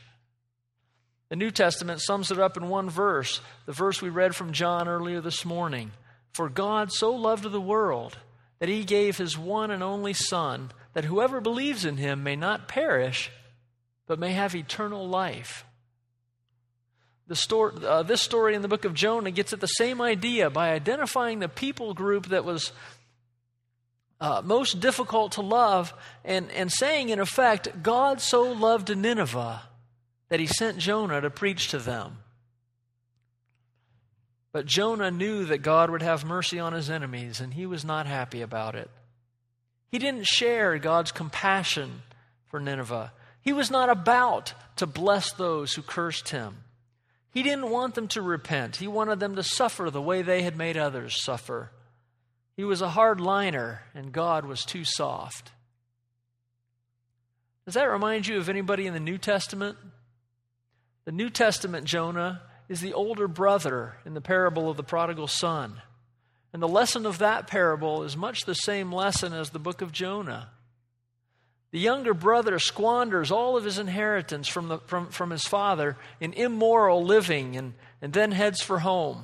The 1.30 1.36
New 1.36 1.52
Testament 1.52 2.02
sums 2.02 2.32
it 2.32 2.40
up 2.40 2.58
in 2.58 2.70
one 2.70 2.90
verse, 2.90 3.42
the 3.66 3.74
verse 3.74 4.02
we 4.02 4.10
read 4.10 4.36
from 4.36 4.54
John 4.54 4.88
earlier 4.88 5.22
this 5.22 5.46
morning. 5.46 5.92
For 6.32 6.50
God 6.50 6.92
so 6.92 7.12
loved 7.12 7.44
the 7.52 7.62
world 7.62 8.18
that 8.60 8.70
He 8.70 8.84
gave 8.84 9.18
His 9.18 9.38
one 9.38 9.72
and 9.72 9.84
only 9.84 10.14
Son, 10.14 10.72
that 10.94 11.06
whoever 11.06 11.42
believes 11.42 11.86
in 11.86 11.98
Him 11.98 12.24
may 12.24 12.36
not 12.36 12.68
perish, 12.68 13.32
but 14.08 14.20
may 14.20 14.34
have 14.34 14.56
eternal 14.56 15.08
life. 15.08 15.66
The 17.28 17.36
story, 17.36 17.74
uh, 17.86 18.04
this 18.04 18.22
story 18.22 18.54
in 18.54 18.62
the 18.62 18.68
book 18.68 18.86
of 18.86 18.94
Jonah 18.94 19.32
gets 19.32 19.54
at 19.54 19.62
the 19.62 19.68
same 19.68 20.02
idea 20.02 20.50
by 20.50 20.72
identifying 20.72 21.40
the 21.40 21.48
people 21.48 21.94
group 21.94 22.28
that 22.28 22.44
was 22.44 22.72
uh, 24.20 24.42
most 24.44 24.80
difficult 24.80 25.34
to 25.34 25.42
love 25.42 25.94
and, 26.26 26.52
and 26.52 26.72
saying, 26.72 27.10
in 27.10 27.20
effect, 27.20 27.82
God 27.82 28.22
so 28.22 28.44
loved 28.52 28.96
Nineveh 28.96 29.62
that 30.30 30.40
he 30.40 30.48
sent 30.48 30.78
Jonah 30.78 31.22
to 31.22 31.30
preach 31.30 31.70
to 31.70 31.78
them. 31.78 32.18
But 34.52 34.66
Jonah 34.66 35.12
knew 35.12 35.46
that 35.46 35.60
God 35.60 35.90
would 35.90 36.02
have 36.02 36.24
mercy 36.24 36.60
on 36.60 36.74
his 36.74 36.90
enemies, 36.90 37.40
and 37.40 37.54
he 37.54 37.66
was 37.66 37.84
not 37.84 38.06
happy 38.06 38.42
about 38.42 38.76
it. 38.76 38.90
He 39.90 40.00
didn't 40.00 40.28
share 40.28 40.78
God's 40.78 41.12
compassion 41.12 42.04
for 42.48 42.60
Nineveh. 42.60 43.12
He 43.42 43.52
was 43.52 43.72
not 43.72 43.90
about 43.90 44.54
to 44.78 44.86
bless 44.86 45.32
those 45.32 45.74
who 45.74 45.82
cursed 45.82 46.30
him. 46.30 46.58
He 47.34 47.42
didn't 47.42 47.72
want 47.72 47.96
them 47.96 48.08
to 48.10 48.22
repent. 48.22 48.76
He 48.76 48.88
wanted 48.88 49.20
them 49.20 49.36
to 49.36 49.44
suffer 49.44 49.90
the 49.90 50.02
way 50.02 50.22
they 50.22 50.44
had 50.44 50.56
made 50.56 50.78
others 50.78 51.24
suffer. 51.24 51.72
He 52.56 52.64
was 52.64 52.82
a 52.82 52.90
hard 52.90 53.20
liner, 53.20 53.82
and 53.96 54.12
God 54.12 54.46
was 54.46 54.64
too 54.64 54.84
soft. 54.84 55.52
Does 57.66 57.74
that 57.74 57.90
remind 57.90 58.28
you 58.28 58.38
of 58.38 58.50
anybody 58.50 58.86
in 58.86 58.94
the 58.94 59.00
New 59.00 59.18
Testament? 59.18 59.78
The 61.06 61.12
New 61.12 61.32
Testament 61.32 61.86
Jonah 61.86 62.42
is 62.70 62.82
the 62.82 62.94
older 62.94 63.28
brother 63.28 63.98
in 64.06 64.14
the 64.14 64.22
parable 64.22 64.70
of 64.70 64.78
the 64.78 64.84
prodigal 64.84 65.28
son. 65.28 65.82
And 66.54 66.62
the 66.62 66.68
lesson 66.68 67.08
of 67.08 67.18
that 67.18 67.48
parable 67.48 68.04
is 68.04 68.16
much 68.16 68.42
the 68.42 68.54
same 68.54 68.92
lesson 68.92 69.34
as 69.34 69.50
the 69.50 69.60
book 69.60 69.82
of 69.82 69.92
Jonah. 69.92 70.50
The 71.74 71.80
younger 71.80 72.14
brother 72.14 72.60
squanders 72.60 73.32
all 73.32 73.58
of 73.58 73.64
his 73.64 73.80
inheritance 73.80 74.48
from, 74.48 74.68
the, 74.68 74.78
from, 74.78 75.08
from 75.08 75.32
his 75.32 75.42
father 75.42 75.98
in 76.20 76.34
immoral 76.34 77.04
living 77.04 77.58
and, 77.58 77.74
and 78.00 78.14
then 78.14 78.32
heads 78.32 78.62
for 78.62 78.78
home. 78.78 79.24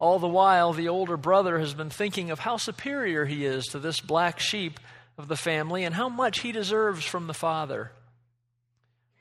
All 0.00 0.18
the 0.18 0.26
while, 0.26 0.72
the 0.72 0.88
older 0.88 1.16
brother 1.16 1.60
has 1.60 1.72
been 1.72 1.88
thinking 1.88 2.32
of 2.32 2.40
how 2.40 2.56
superior 2.56 3.26
he 3.26 3.46
is 3.46 3.66
to 3.66 3.78
this 3.78 4.00
black 4.00 4.40
sheep 4.40 4.80
of 5.16 5.28
the 5.28 5.36
family 5.36 5.84
and 5.84 5.94
how 5.94 6.08
much 6.08 6.40
he 6.40 6.50
deserves 6.50 7.04
from 7.04 7.28
the 7.28 7.32
father. 7.32 7.92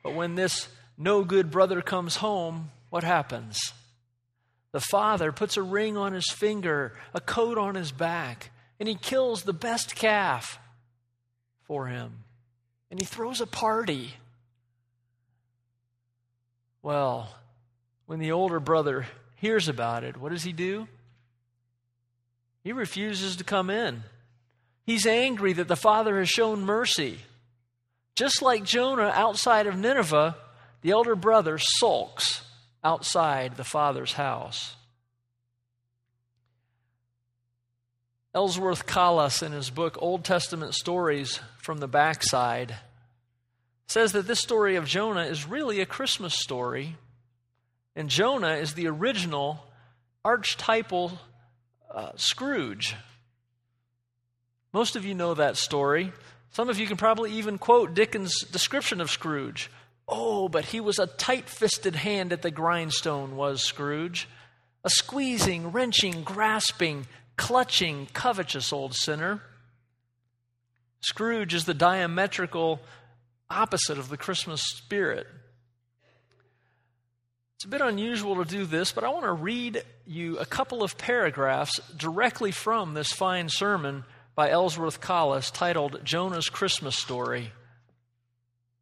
But 0.02 0.16
when 0.16 0.34
this 0.34 0.68
no 0.98 1.24
good 1.24 1.52
brother 1.52 1.84
comes 1.84 2.16
home, 2.16 2.72
what 2.90 3.04
happens? 3.04 3.72
The 4.72 4.82
father 4.82 5.32
puts 5.32 5.58
a 5.58 5.62
ring 5.62 5.96
on 5.96 6.14
his 6.14 6.32
finger, 6.32 6.96
a 7.14 7.22
coat 7.22 7.60
on 7.60 7.76
his 7.76 7.92
back, 7.92 8.50
and 8.80 8.90
he 8.90 8.96
kills 8.96 9.44
the 9.44 9.54
best 9.54 9.96
calf 9.96 10.58
for 11.66 11.88
him. 11.88 12.24
And 12.92 13.00
he 13.00 13.06
throws 13.06 13.42
a 13.42 13.48
party. 13.48 14.14
Well, 16.82 17.30
when 18.06 18.20
the 18.20 18.32
older 18.32 18.60
brother 18.60 19.08
hears 19.36 19.68
about 19.68 20.04
it, 20.04 20.18
what 20.18 20.32
does 20.32 20.44
he 20.44 20.54
do? 20.54 20.88
He 22.64 22.72
refuses 22.72 23.38
to 23.38 23.44
come 23.44 23.70
in. 23.70 24.04
He's 24.86 25.06
angry 25.06 25.54
that 25.54 25.68
the 25.68 25.76
father 25.76 26.20
has 26.20 26.30
shown 26.30 26.66
mercy. 26.66 27.20
Just 28.16 28.42
like 28.42 28.64
Jonah 28.64 29.12
outside 29.14 29.66
of 29.66 29.78
Nineveh, 29.78 30.36
the 30.82 30.92
elder 30.92 31.16
brother 31.16 31.58
sulks 31.58 32.44
outside 32.84 33.56
the 33.56 33.64
father's 33.64 34.14
house. 34.14 34.76
Ellsworth 38.36 38.88
Kalas, 38.88 39.44
in 39.44 39.52
his 39.52 39.70
book 39.70 39.96
Old 40.02 40.24
Testament 40.24 40.74
Stories 40.74 41.40
from 41.62 41.78
the 41.78 41.88
Backside, 41.88 42.76
says 43.86 44.14
that 44.14 44.26
this 44.26 44.40
story 44.40 44.76
of 44.76 44.88
Jonah 44.88 45.26
is 45.26 45.48
really 45.48 45.82
a 45.82 45.86
Christmas 45.86 46.34
story, 46.34 46.96
and 47.96 48.10
Jonah 48.10 48.56
is 48.56 48.74
the 48.74 48.88
original 48.88 49.64
archetypal 50.26 51.20
uh, 51.94 52.14
Scrooge. 52.16 52.96
Most 54.72 54.96
of 54.96 55.06
you 55.06 55.14
know 55.14 55.36
that 55.36 55.56
story. 55.56 56.12
Some 56.54 56.70
of 56.70 56.80
you 56.80 56.88
can 56.88 56.98
probably 56.98 57.34
even 57.34 57.60
quote 57.60 57.94
Dickens' 57.94 58.42
description 58.42 59.00
of 59.00 59.12
Scrooge. 59.12 59.70
Oh, 60.08 60.50
but 60.50 60.66
he 60.66 60.80
was 60.80 60.98
a 60.98 61.06
tight 61.06 61.48
fisted 61.48 61.96
hand 61.96 62.34
at 62.34 62.42
the 62.42 62.50
grindstone, 62.50 63.36
was 63.36 63.64
Scrooge. 63.64 64.28
A 64.84 64.90
squeezing, 64.90 65.72
wrenching, 65.72 66.24
grasping, 66.24 67.06
clutching, 67.44 68.08
covetous 68.14 68.72
old 68.72 68.96
sinner. 68.96 69.42
Scrooge 71.02 71.54
is 71.54 71.66
the 71.66 71.74
diametrical 71.74 72.80
opposite 73.50 73.98
of 73.98 74.08
the 74.08 74.16
Christmas 74.16 74.62
spirit. 74.62 75.28
It's 77.56 77.66
a 77.66 77.68
bit 77.68 77.82
unusual 77.82 78.38
to 78.38 78.50
do 78.50 78.66
this, 78.66 78.94
but 78.94 79.04
I 79.04 79.10
want 79.10 79.26
to 79.26 79.34
read 79.34 79.84
you 80.08 80.38
a 80.38 80.46
couple 80.46 80.84
of 80.84 80.98
paragraphs 80.98 81.82
directly 81.98 82.52
from 82.52 82.94
this 82.94 83.12
fine 83.12 83.50
sermon 83.50 84.06
by 84.36 84.50
Ellsworth 84.50 85.02
Kalas 85.02 85.52
titled 85.52 86.00
Jonah's 86.06 86.48
Christmas 86.48 86.96
Story. 86.96 87.52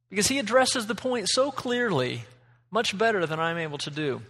Because 0.07 0.27
he 0.27 0.37
addresses 0.37 0.85
the 0.85 0.93
point 0.93 1.29
so 1.29 1.49
clearly, 1.49 2.25
much 2.69 2.95
better 2.95 3.25
than 3.25 3.39
I'm 3.39 3.57
able 3.57 3.79
to 3.79 3.89
do. 3.89 4.21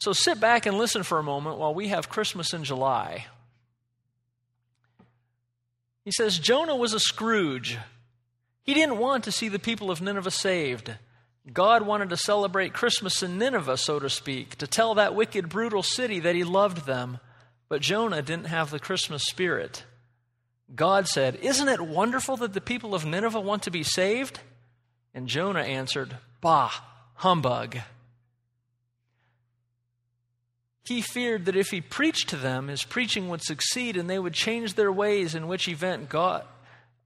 So 0.00 0.12
sit 0.12 0.38
back 0.38 0.66
and 0.66 0.76
listen 0.76 1.02
for 1.02 1.18
a 1.18 1.22
moment 1.22 1.56
while 1.56 1.72
we 1.72 1.88
have 1.88 2.10
Christmas 2.10 2.52
in 2.52 2.62
July. 2.62 3.24
He 6.04 6.10
says 6.12 6.38
Jonah 6.38 6.76
was 6.76 6.94
a 6.94 7.00
Scrooge. 7.00 7.78
He 8.62 8.74
didn't 8.74 8.98
want 8.98 9.24
to 9.24 9.32
see 9.32 9.48
the 9.48 9.58
people 9.58 9.90
of 9.90 10.00
Nineveh 10.00 10.30
saved. 10.30 10.94
God 11.52 11.82
wanted 11.82 12.10
to 12.10 12.16
celebrate 12.16 12.72
Christmas 12.72 13.22
in 13.22 13.38
Nineveh, 13.38 13.76
so 13.76 13.98
to 13.98 14.10
speak, 14.10 14.56
to 14.56 14.66
tell 14.66 14.94
that 14.94 15.14
wicked, 15.14 15.48
brutal 15.48 15.82
city 15.82 16.20
that 16.20 16.34
he 16.34 16.44
loved 16.44 16.86
them. 16.86 17.18
But 17.68 17.80
Jonah 17.80 18.22
didn't 18.22 18.46
have 18.46 18.70
the 18.70 18.78
Christmas 18.78 19.24
spirit. 19.24 19.84
God 20.74 21.08
said, 21.08 21.36
Isn't 21.36 21.68
it 21.68 21.80
wonderful 21.80 22.36
that 22.38 22.52
the 22.52 22.60
people 22.60 22.94
of 22.94 23.04
Nineveh 23.04 23.40
want 23.40 23.62
to 23.64 23.70
be 23.70 23.82
saved? 23.82 24.40
And 25.14 25.26
Jonah 25.26 25.60
answered, 25.60 26.16
Bah, 26.40 26.70
humbug. 27.14 27.78
He 30.90 31.02
feared 31.02 31.44
that 31.44 31.54
if 31.54 31.70
he 31.70 31.80
preached 31.80 32.30
to 32.30 32.36
them, 32.36 32.66
his 32.66 32.82
preaching 32.82 33.28
would 33.28 33.44
succeed 33.44 33.96
and 33.96 34.10
they 34.10 34.18
would 34.18 34.34
change 34.34 34.74
their 34.74 34.90
ways, 34.90 35.36
in 35.36 35.46
which 35.46 35.68
event 35.68 36.08
God, 36.08 36.44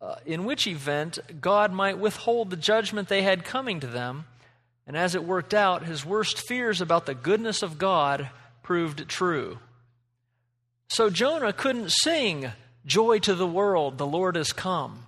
uh, 0.00 0.14
in 0.24 0.46
which 0.46 0.66
event 0.66 1.18
God 1.38 1.70
might 1.70 1.98
withhold 1.98 2.48
the 2.48 2.56
judgment 2.56 3.08
they 3.08 3.20
had 3.20 3.44
coming 3.44 3.80
to 3.80 3.86
them. 3.86 4.24
And 4.86 4.96
as 4.96 5.14
it 5.14 5.22
worked 5.22 5.52
out, 5.52 5.84
his 5.84 6.02
worst 6.02 6.38
fears 6.48 6.80
about 6.80 7.04
the 7.04 7.14
goodness 7.14 7.62
of 7.62 7.76
God 7.76 8.30
proved 8.62 9.06
true. 9.06 9.58
So 10.88 11.10
Jonah 11.10 11.52
couldn't 11.52 11.92
sing, 11.92 12.52
Joy 12.86 13.18
to 13.18 13.34
the 13.34 13.46
world, 13.46 13.98
the 13.98 14.06
Lord 14.06 14.36
has 14.36 14.54
come. 14.54 15.04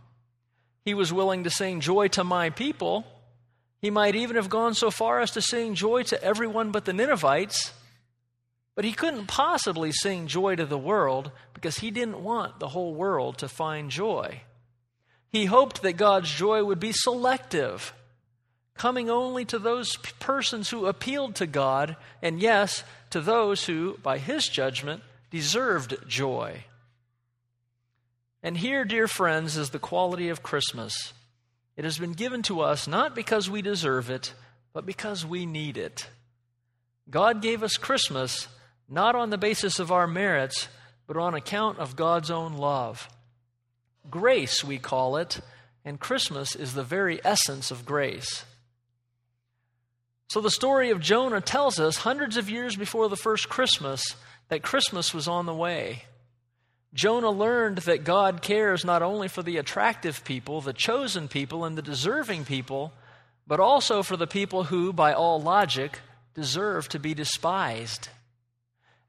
He 0.85 0.93
was 0.93 1.15
willing 1.15 1.45
to 1.45 1.51
sing 1.51 1.81
joy 1.81 2.09
to 2.09 2.25
my 2.25 2.51
people. 2.51 3.07
He 3.81 3.89
might 3.89 4.17
even 4.17 4.37
have 4.37 4.51
gone 4.51 4.75
so 4.75 4.91
far 4.91 5.21
as 5.21 5.31
to 5.31 5.41
sing 5.41 5.75
joy 5.75 6.03
to 6.03 6.23
everyone 6.23 6.73
but 6.73 6.85
the 6.85 6.93
Ninevites. 6.93 7.73
But 8.77 8.85
he 8.85 8.93
couldn't 8.93 9.27
possibly 9.27 9.91
sing 9.91 10.29
joy 10.29 10.55
to 10.55 10.67
the 10.67 10.79
world 10.79 11.33
because 11.55 11.79
he 11.79 11.91
didn't 11.91 12.23
want 12.23 12.61
the 12.61 12.69
whole 12.69 12.95
world 12.95 13.39
to 13.39 13.49
find 13.49 13.91
joy. 13.91 14.43
He 15.33 15.47
hoped 15.47 15.83
that 15.83 15.95
God's 15.95 16.31
joy 16.31 16.63
would 16.63 16.79
be 16.79 16.93
selective, 16.93 17.95
coming 18.75 19.09
only 19.09 19.47
to 19.47 19.59
those 19.59 19.97
persons 19.97 20.69
who 20.69 20.87
appealed 20.87 21.37
to 21.37 21.47
God, 21.47 21.97
and 22.23 22.39
yes, 22.39 22.85
to 23.11 23.23
those 23.23 23.65
who, 23.65 23.97
by 24.03 24.19
his 24.19 24.47
judgment, 24.47 25.03
deserved 25.31 25.97
joy. 26.07 26.65
And 28.43 28.59
here, 28.59 28.85
dear 28.85 29.09
friends, 29.09 29.57
is 29.57 29.71
the 29.71 29.79
quality 29.79 30.29
of 30.29 30.43
Christmas. 30.43 31.15
It 31.79 31.85
has 31.85 31.99
been 31.99 32.13
given 32.13 32.43
to 32.43 32.61
us 32.61 32.87
not 32.87 33.15
because 33.15 33.49
we 33.49 33.63
deserve 33.63 34.11
it, 34.11 34.35
but 34.75 34.85
because 34.85 35.25
we 35.25 35.47
need 35.47 35.79
it. 35.79 36.09
God 37.09 37.41
gave 37.41 37.63
us 37.63 37.79
Christmas 37.79 38.49
not 38.89 39.15
on 39.15 39.31
the 39.31 39.39
basis 39.39 39.79
of 39.79 39.91
our 39.91 40.07
merits, 40.07 40.69
but 41.07 41.17
on 41.17 41.35
account 41.35 41.79
of 41.79 41.97
God's 41.97 42.31
own 42.31 42.55
love. 42.57 43.09
Grace, 44.11 44.63
we 44.63 44.79
call 44.79 45.17
it, 45.17 45.41
and 45.85 46.01
Christmas 46.01 46.55
is 46.55 46.75
the 46.75 46.85
very 46.85 47.21
essence 47.25 47.71
of 47.71 47.85
grace. 47.87 48.45
So 50.29 50.41
the 50.41 50.51
story 50.51 50.91
of 50.91 51.01
Jonah 51.01 51.41
tells 51.41 51.79
us 51.79 51.99
hundreds 51.99 52.37
of 52.37 52.51
years 52.51 52.77
before 52.77 53.09
the 53.09 53.17
first 53.17 53.49
Christmas 53.49 54.03
that 54.49 54.63
Christmas 54.63 55.15
was 55.15 55.29
on 55.29 55.47
the 55.47 55.55
way. 55.55 56.03
Jonah 56.95 57.31
learned 57.31 57.79
that 57.79 58.05
God 58.05 58.43
cares 58.43 58.85
not 58.85 59.03
only 59.03 59.29
for 59.29 59.43
the 59.43 59.59
attractive 59.59 60.25
people, 60.25 60.61
the 60.61 60.73
chosen 60.73 61.29
people, 61.29 61.65
and 61.65 61.77
the 61.77 61.83
deserving 61.83 62.45
people, 62.45 62.93
but 63.47 63.61
also 63.61 64.03
for 64.03 64.17
the 64.17 64.27
people 64.27 64.65
who, 64.65 64.93
by 64.93 65.13
all 65.13 65.41
logic, 65.41 66.01
deserve 66.35 66.89
to 66.89 66.99
be 66.99 67.15
despised. 67.15 68.09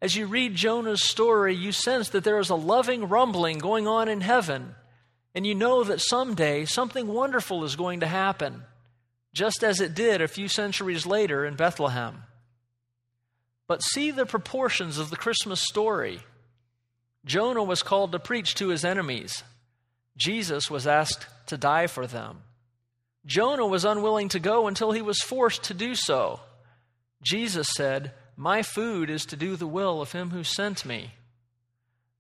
As 0.02 0.16
you 0.16 0.28
read 0.28 0.56
Jonah's 0.56 1.08
story, 1.08 1.56
you 1.56 1.72
sense 1.72 2.10
that 2.10 2.24
there 2.24 2.40
is 2.40 2.50
a 2.50 2.56
loving 2.56 3.10
rumbling 3.10 3.58
going 3.58 3.88
on 3.88 4.08
in 4.08 4.22
heaven 4.22 4.76
and 5.38 5.46
you 5.46 5.54
know 5.54 5.84
that 5.84 6.02
someday 6.02 6.66
something 6.66 7.06
wonderful 7.06 7.64
is 7.64 7.76
going 7.76 8.00
to 8.00 8.08
happen, 8.08 8.64
just 9.34 9.64
as 9.64 9.80
it 9.80 9.94
did 9.94 10.20
a 10.20 10.28
few 10.28 10.48
centuries 10.48 11.06
later 11.06 11.46
in 11.46 11.56
Bethlehem. 11.56 12.24
But 13.68 13.84
see 13.84 14.10
the 14.10 14.26
proportions 14.26 14.98
of 14.98 15.12
the 15.12 15.16
Christmas 15.16 15.62
story. 15.62 16.22
Jonah 17.24 17.62
was 17.62 17.84
called 17.84 18.14
to 18.14 18.20
preach 18.20 18.56
to 18.56 18.70
his 18.70 18.84
enemies. 18.84 19.44
Jesus 20.18 20.72
was 20.72 20.88
asked 20.88 21.28
to 21.46 21.56
die 21.56 21.86
for 21.86 22.08
them. 22.08 22.40
Jonah 23.24 23.68
was 23.68 23.86
unwilling 23.86 24.30
to 24.30 24.40
go 24.40 24.66
until 24.66 24.92
he 24.92 25.04
was 25.04 25.20
forced 25.20 25.66
to 25.66 25.76
do 25.76 25.94
so. 25.94 26.40
Jesus 27.22 27.68
said, 27.76 28.12
My 28.38 28.62
food 28.62 29.10
is 29.10 29.26
to 29.26 29.36
do 29.36 29.56
the 29.56 29.68
will 29.68 30.00
of 30.00 30.12
him 30.12 30.30
who 30.30 30.44
sent 30.44 30.86
me. 30.86 31.12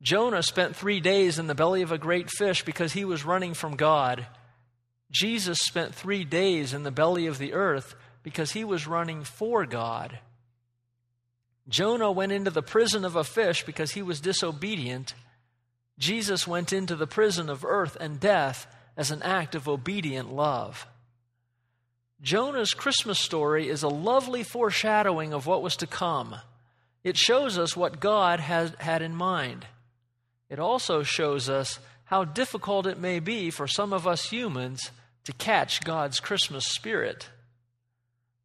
Jonah 0.02 0.42
spent 0.42 0.76
three 0.76 1.00
days 1.00 1.38
in 1.38 1.46
the 1.46 1.56
belly 1.56 1.84
of 1.84 1.92
a 1.92 2.00
great 2.00 2.32
fish 2.32 2.66
because 2.66 2.94
he 2.94 3.06
was 3.06 3.24
running 3.24 3.54
from 3.54 3.76
God. 3.76 4.26
Jesus 5.12 5.60
spent 5.60 5.94
three 5.94 6.24
days 6.24 6.74
in 6.74 6.82
the 6.82 6.92
belly 6.92 7.28
of 7.28 7.38
the 7.38 7.54
earth 7.54 7.96
because 8.24 8.52
he 8.52 8.64
was 8.64 8.88
running 8.88 9.24
for 9.24 9.66
God. 9.66 10.20
Jonah 11.70 12.12
went 12.12 12.32
into 12.32 12.50
the 12.50 12.64
prison 12.64 13.06
of 13.06 13.16
a 13.16 13.24
fish 13.24 13.64
because 13.64 13.92
he 13.92 14.02
was 14.02 14.20
disobedient. 14.20 15.14
Jesus 16.00 16.48
went 16.48 16.74
into 16.74 16.96
the 16.96 17.08
prison 17.08 17.48
of 17.50 17.64
earth 17.64 17.96
and 18.00 18.20
death 18.20 18.68
as 18.96 19.12
an 19.12 19.22
act 19.22 19.54
of 19.54 19.68
obedient 19.68 20.34
love. 20.34 20.88
Jonah's 22.22 22.74
Christmas 22.74 23.20
story 23.20 23.70
is 23.70 23.84
a 23.84 23.88
lovely 23.88 24.44
foreshadowing 24.44 25.34
of 25.34 25.46
what 25.46 25.62
was 25.62 25.76
to 25.78 25.88
come. 25.88 26.36
It 27.04 27.16
shows 27.16 27.58
us 27.58 27.78
what 27.78 28.00
God 28.00 28.40
has 28.40 28.74
had 28.80 29.02
in 29.02 29.16
mind. 29.16 29.66
It 30.50 30.60
also 30.60 31.04
shows 31.04 31.48
us 31.48 31.80
how 32.06 32.24
difficult 32.24 32.88
it 32.88 33.00
may 33.00 33.20
be 33.20 33.52
for 33.52 33.68
some 33.68 33.94
of 33.94 34.08
us 34.08 34.30
humans 34.30 34.92
to 35.26 35.34
catch 35.34 35.84
God's 35.84 36.20
Christmas 36.20 36.66
spirit. 36.66 37.30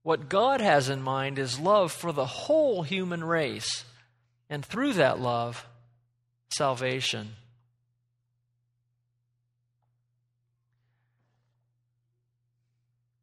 What 0.02 0.28
God 0.28 0.60
has 0.60 0.88
in 0.88 1.00
mind 1.00 1.38
is 1.38 1.60
love 1.60 1.92
for 1.92 2.12
the 2.12 2.26
whole 2.26 2.82
human 2.82 3.22
race, 3.22 3.84
and 4.50 4.64
through 4.64 4.94
that 4.94 5.20
love, 5.20 5.64
salvation. 6.50 7.30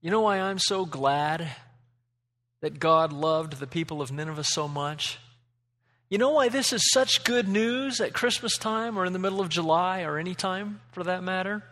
You 0.02 0.12
know 0.12 0.22
why 0.22 0.40
I'm 0.40 0.60
so 0.60 0.86
glad 0.86 1.50
that 2.62 2.80
God 2.80 3.12
loved 3.12 3.60
the 3.60 3.68
people 3.68 4.02
of 4.02 4.12
Nineveh 4.12 4.46
so 4.46 4.68
much? 4.68 5.18
You 6.10 6.18
know 6.18 6.32
why 6.32 6.48
this 6.48 6.72
is 6.72 6.92
such 6.92 7.26
good 7.26 7.48
news 7.50 8.00
at 8.00 8.14
Christmas 8.14 8.58
time 8.58 8.98
or 8.98 9.06
in 9.06 9.12
the 9.12 9.20
middle 9.20 9.42
of 9.42 9.50
July 9.50 10.04
or 10.04 10.18
any 10.18 10.36
time 10.36 10.80
for 10.92 11.04
that 11.04 11.22
matter? 11.22 11.64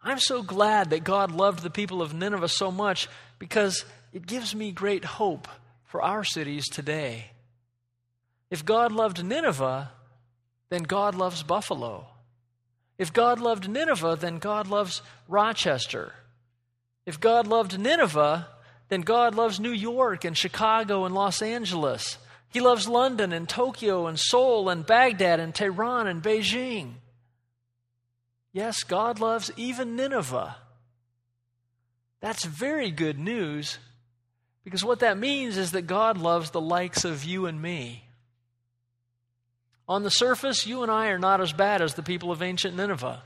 I'm 0.00 0.20
so 0.20 0.42
glad 0.42 0.90
that 0.90 1.04
God 1.04 1.32
loved 1.32 1.62
the 1.62 1.70
people 1.70 2.02
of 2.02 2.14
Nineveh 2.14 2.48
so 2.48 2.70
much 2.70 3.08
because 3.38 3.84
it 4.12 4.26
gives 4.26 4.54
me 4.54 4.70
great 4.70 5.04
hope 5.04 5.48
for 5.84 6.02
our 6.02 6.22
cities 6.22 6.68
today. 6.68 7.32
If 8.48 8.64
God 8.64 8.92
loved 8.92 9.24
Nineveh, 9.24 9.90
then 10.70 10.84
God 10.84 11.16
loves 11.16 11.42
Buffalo. 11.42 12.06
If 12.96 13.12
God 13.12 13.40
loved 13.40 13.68
Nineveh, 13.68 14.16
then 14.20 14.38
God 14.38 14.68
loves 14.68 15.02
Rochester. 15.28 16.12
If 17.04 17.20
God 17.20 17.46
loved 17.46 17.78
Nineveh, 17.78 18.48
then 18.88 19.00
God 19.00 19.34
loves 19.34 19.58
New 19.58 19.72
York 19.72 20.24
and 20.24 20.36
Chicago 20.36 21.04
and 21.04 21.14
Los 21.14 21.42
Angeles. 21.42 22.18
He 22.50 22.60
loves 22.60 22.86
London 22.86 23.32
and 23.32 23.48
Tokyo 23.48 24.06
and 24.06 24.18
Seoul 24.18 24.68
and 24.68 24.86
Baghdad 24.86 25.40
and 25.40 25.54
Tehran 25.54 26.06
and 26.06 26.22
Beijing. 26.22 26.94
Yes, 28.52 28.82
God 28.82 29.18
loves 29.18 29.50
even 29.56 29.96
Nineveh. 29.96 30.56
That's 32.20 32.44
very 32.44 32.90
good 32.90 33.18
news 33.18 33.78
because 34.62 34.84
what 34.84 35.00
that 35.00 35.18
means 35.18 35.56
is 35.56 35.72
that 35.72 35.86
God 35.86 36.18
loves 36.18 36.50
the 36.50 36.60
likes 36.60 37.04
of 37.04 37.24
you 37.24 37.46
and 37.46 37.60
me. 37.60 38.04
On 39.88 40.02
the 40.02 40.10
surface, 40.10 40.66
you 40.66 40.82
and 40.82 40.92
I 40.92 41.08
are 41.08 41.18
not 41.18 41.40
as 41.40 41.52
bad 41.52 41.82
as 41.82 41.94
the 41.94 42.02
people 42.02 42.30
of 42.30 42.42
ancient 42.42 42.76
Nineveh. 42.76 43.22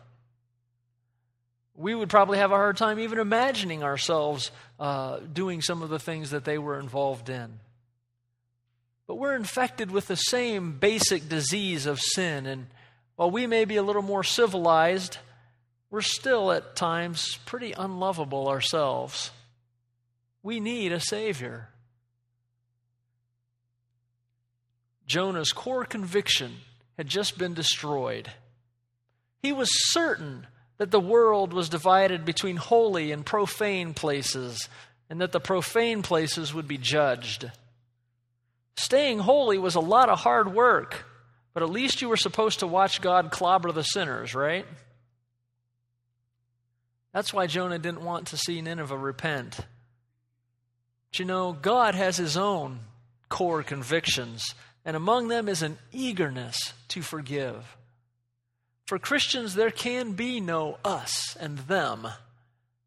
We 1.76 1.94
would 1.94 2.08
probably 2.08 2.38
have 2.38 2.52
a 2.52 2.56
hard 2.56 2.76
time 2.76 2.98
even 2.98 3.18
imagining 3.18 3.82
ourselves 3.82 4.50
uh, 4.80 5.18
doing 5.18 5.60
some 5.60 5.82
of 5.82 5.90
the 5.90 5.98
things 5.98 6.30
that 6.30 6.44
they 6.44 6.58
were 6.58 6.78
involved 6.78 7.28
in. 7.28 7.60
But 9.06 9.16
we're 9.16 9.36
infected 9.36 9.90
with 9.90 10.08
the 10.08 10.16
same 10.16 10.78
basic 10.78 11.28
disease 11.28 11.86
of 11.86 12.00
sin, 12.00 12.46
and 12.46 12.66
while 13.14 13.30
we 13.30 13.46
may 13.46 13.64
be 13.64 13.76
a 13.76 13.82
little 13.82 14.02
more 14.02 14.24
civilized, 14.24 15.18
we're 15.90 16.00
still 16.00 16.50
at 16.50 16.76
times 16.76 17.38
pretty 17.46 17.72
unlovable 17.72 18.48
ourselves. 18.48 19.30
We 20.42 20.60
need 20.60 20.92
a 20.92 21.00
Savior. 21.00 21.68
Jonah's 25.06 25.52
core 25.52 25.84
conviction 25.84 26.56
had 26.96 27.06
just 27.06 27.38
been 27.38 27.54
destroyed. 27.54 28.32
He 29.40 29.52
was 29.52 29.68
certain 29.92 30.46
that 30.78 30.90
the 30.90 31.00
world 31.00 31.52
was 31.52 31.68
divided 31.68 32.24
between 32.24 32.56
holy 32.56 33.12
and 33.12 33.24
profane 33.24 33.94
places, 33.94 34.68
and 35.08 35.20
that 35.20 35.32
the 35.32 35.40
profane 35.40 36.02
places 36.02 36.52
would 36.52 36.68
be 36.68 36.78
judged. 36.78 37.50
Staying 38.76 39.20
holy 39.20 39.58
was 39.58 39.74
a 39.74 39.80
lot 39.80 40.08
of 40.08 40.20
hard 40.20 40.52
work, 40.52 41.06
but 41.54 41.62
at 41.62 41.70
least 41.70 42.02
you 42.02 42.08
were 42.08 42.16
supposed 42.16 42.60
to 42.60 42.66
watch 42.66 43.00
God 43.00 43.30
clobber 43.30 43.72
the 43.72 43.82
sinners, 43.82 44.34
right? 44.34 44.66
That's 47.14 47.32
why 47.32 47.46
Jonah 47.46 47.78
didn't 47.78 48.04
want 48.04 48.26
to 48.28 48.36
see 48.36 48.60
Nineveh 48.60 48.98
repent. 48.98 49.56
But 51.10 51.18
you 51.18 51.24
know, 51.24 51.52
God 51.54 51.94
has 51.94 52.18
his 52.18 52.36
own 52.36 52.80
core 53.30 53.62
convictions, 53.62 54.54
and 54.84 54.94
among 54.94 55.28
them 55.28 55.48
is 55.48 55.62
an 55.62 55.78
eagerness 55.92 56.74
to 56.88 57.00
forgive. 57.00 57.76
For 58.86 58.98
Christians, 59.00 59.54
there 59.54 59.72
can 59.72 60.12
be 60.12 60.40
no 60.40 60.78
us 60.84 61.36
and 61.40 61.58
them, 61.58 62.06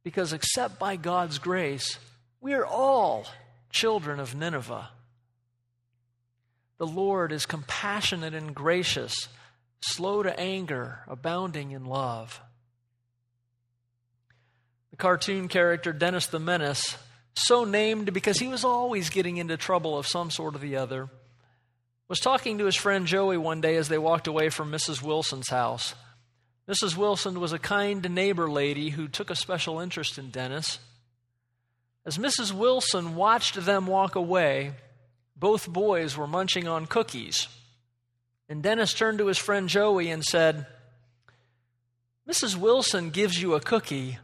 because 0.03 0.31
except 0.31 0.79
by 0.79 0.95
God's 0.95 1.39
grace, 1.39 1.99
we 2.39 2.53
are 2.53 2.65
all 2.65 3.27
children 3.69 4.19
of 4.19 4.33
Nineveh. 4.33 4.89
The 6.77 6.87
Lord 6.87 7.33
is 7.33 7.45
compassionate 7.45 8.33
and 8.33 8.55
gracious, 8.55 9.27
slow 9.81 10.23
to 10.23 10.39
anger, 10.39 10.99
abounding 11.07 11.71
in 11.71 11.83
love. 11.83 12.39
The 14.91 14.97
cartoon 14.97 15.49
character 15.49 15.91
Dennis 15.91 16.27
the 16.27 16.39
Menace, 16.39 16.97
so 17.33 17.65
named 17.65 18.13
because 18.13 18.39
he 18.39 18.47
was 18.47 18.63
always 18.63 19.09
getting 19.09 19.35
into 19.35 19.57
trouble 19.57 19.97
of 19.97 20.07
some 20.07 20.31
sort 20.31 20.55
or 20.55 20.59
the 20.59 20.77
other, 20.77 21.09
was 22.09 22.19
talking 22.19 22.57
to 22.57 22.65
his 22.65 22.75
friend 22.75 23.07
Joey 23.07 23.37
one 23.37 23.61
day 23.61 23.77
as 23.77 23.87
they 23.87 23.97
walked 23.97 24.27
away 24.27 24.49
from 24.49 24.71
Mrs. 24.71 25.01
Wilson's 25.01 25.49
house. 25.49 25.95
Mrs. 26.67 26.97
Wilson 26.97 27.39
was 27.39 27.53
a 27.53 27.59
kind 27.59 28.09
neighbor 28.13 28.49
lady 28.49 28.89
who 28.89 29.07
took 29.07 29.29
a 29.29 29.35
special 29.35 29.79
interest 29.79 30.17
in 30.17 30.29
Dennis. 30.29 30.79
As 32.05 32.17
Mrs. 32.17 32.51
Wilson 32.51 33.15
watched 33.15 33.55
them 33.55 33.87
walk 33.87 34.15
away, 34.15 34.73
both 35.37 35.71
boys 35.71 36.17
were 36.17 36.27
munching 36.27 36.67
on 36.67 36.85
cookies. 36.85 37.47
And 38.49 38.61
Dennis 38.61 38.93
turned 38.93 39.19
to 39.19 39.27
his 39.27 39.37
friend 39.37 39.69
Joey 39.69 40.09
and 40.09 40.23
said, 40.23 40.65
Mrs. 42.27 42.55
Wilson 42.55 43.11
gives 43.11 43.41
you 43.41 43.53
a 43.53 43.61
cookie 43.61 44.17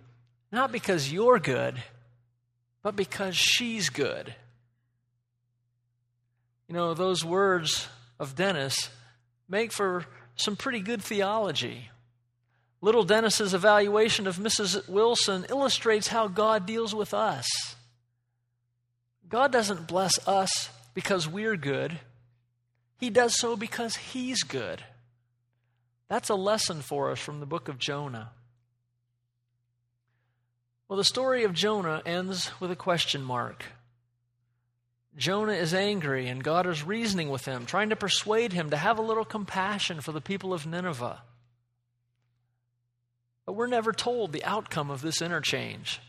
not 0.56 0.72
because 0.72 1.12
you're 1.12 1.38
good, 1.38 1.84
but 2.82 2.96
because 2.96 3.36
she's 3.36 3.90
good. 3.90 4.34
You 6.68 6.76
know, 6.76 6.94
those 6.94 7.24
words 7.24 7.88
of 8.20 8.36
Dennis 8.36 8.90
make 9.48 9.72
for 9.72 10.06
some 10.36 10.56
pretty 10.56 10.80
good 10.80 11.02
theology. 11.02 11.90
Little 12.82 13.04
Dennis's 13.04 13.54
evaluation 13.54 14.28
of 14.28 14.38
Mrs. 14.38 14.88
Wilson 14.88 15.46
illustrates 15.50 16.08
how 16.08 16.28
God 16.28 16.66
deals 16.66 16.94
with 16.94 17.14
us. 17.14 17.48
God 19.28 19.52
doesn't 19.52 19.88
bless 19.88 20.28
us 20.28 20.70
because 20.94 21.28
we're 21.28 21.58
good. 21.58 22.00
He 23.00 23.10
does 23.10 23.38
so 23.38 23.56
because 23.56 23.96
He's 23.96 24.44
good. 24.44 24.84
That's 26.08 26.30
a 26.30 26.36
lesson 26.36 26.82
for 26.82 27.12
us 27.12 27.20
from 27.20 27.40
the 27.40 27.46
book 27.46 27.68
of 27.68 27.80
Jonah. 27.80 28.32
Well, 30.88 30.98
the 30.98 31.04
story 31.04 31.44
of 31.44 31.54
Jonah 31.54 32.04
ends 32.06 32.52
with 32.60 32.70
a 32.70 32.76
question 32.76 33.24
mark. 33.24 33.66
Jonah 35.18 35.54
is 35.54 35.74
angry, 35.74 36.28
and 36.28 36.44
God 36.44 36.68
is 36.68 36.84
reasoning 36.84 37.30
with 37.30 37.46
him, 37.46 37.66
trying 37.66 37.90
to 37.90 37.96
persuade 37.96 38.52
him 38.52 38.72
to 38.72 38.78
have 38.78 38.98
a 38.98 39.04
little 39.04 39.24
compassion 39.24 40.02
for 40.02 40.12
the 40.12 40.22
people 40.22 40.54
of 40.54 40.66
Nineveh. 40.66 41.22
But 43.46 43.54
we're 43.54 43.68
never 43.68 43.94
told 43.94 44.34
the 44.34 44.44
outcome 44.44 44.90
of 44.92 45.02
this 45.02 45.22
interchange. 45.22 46.02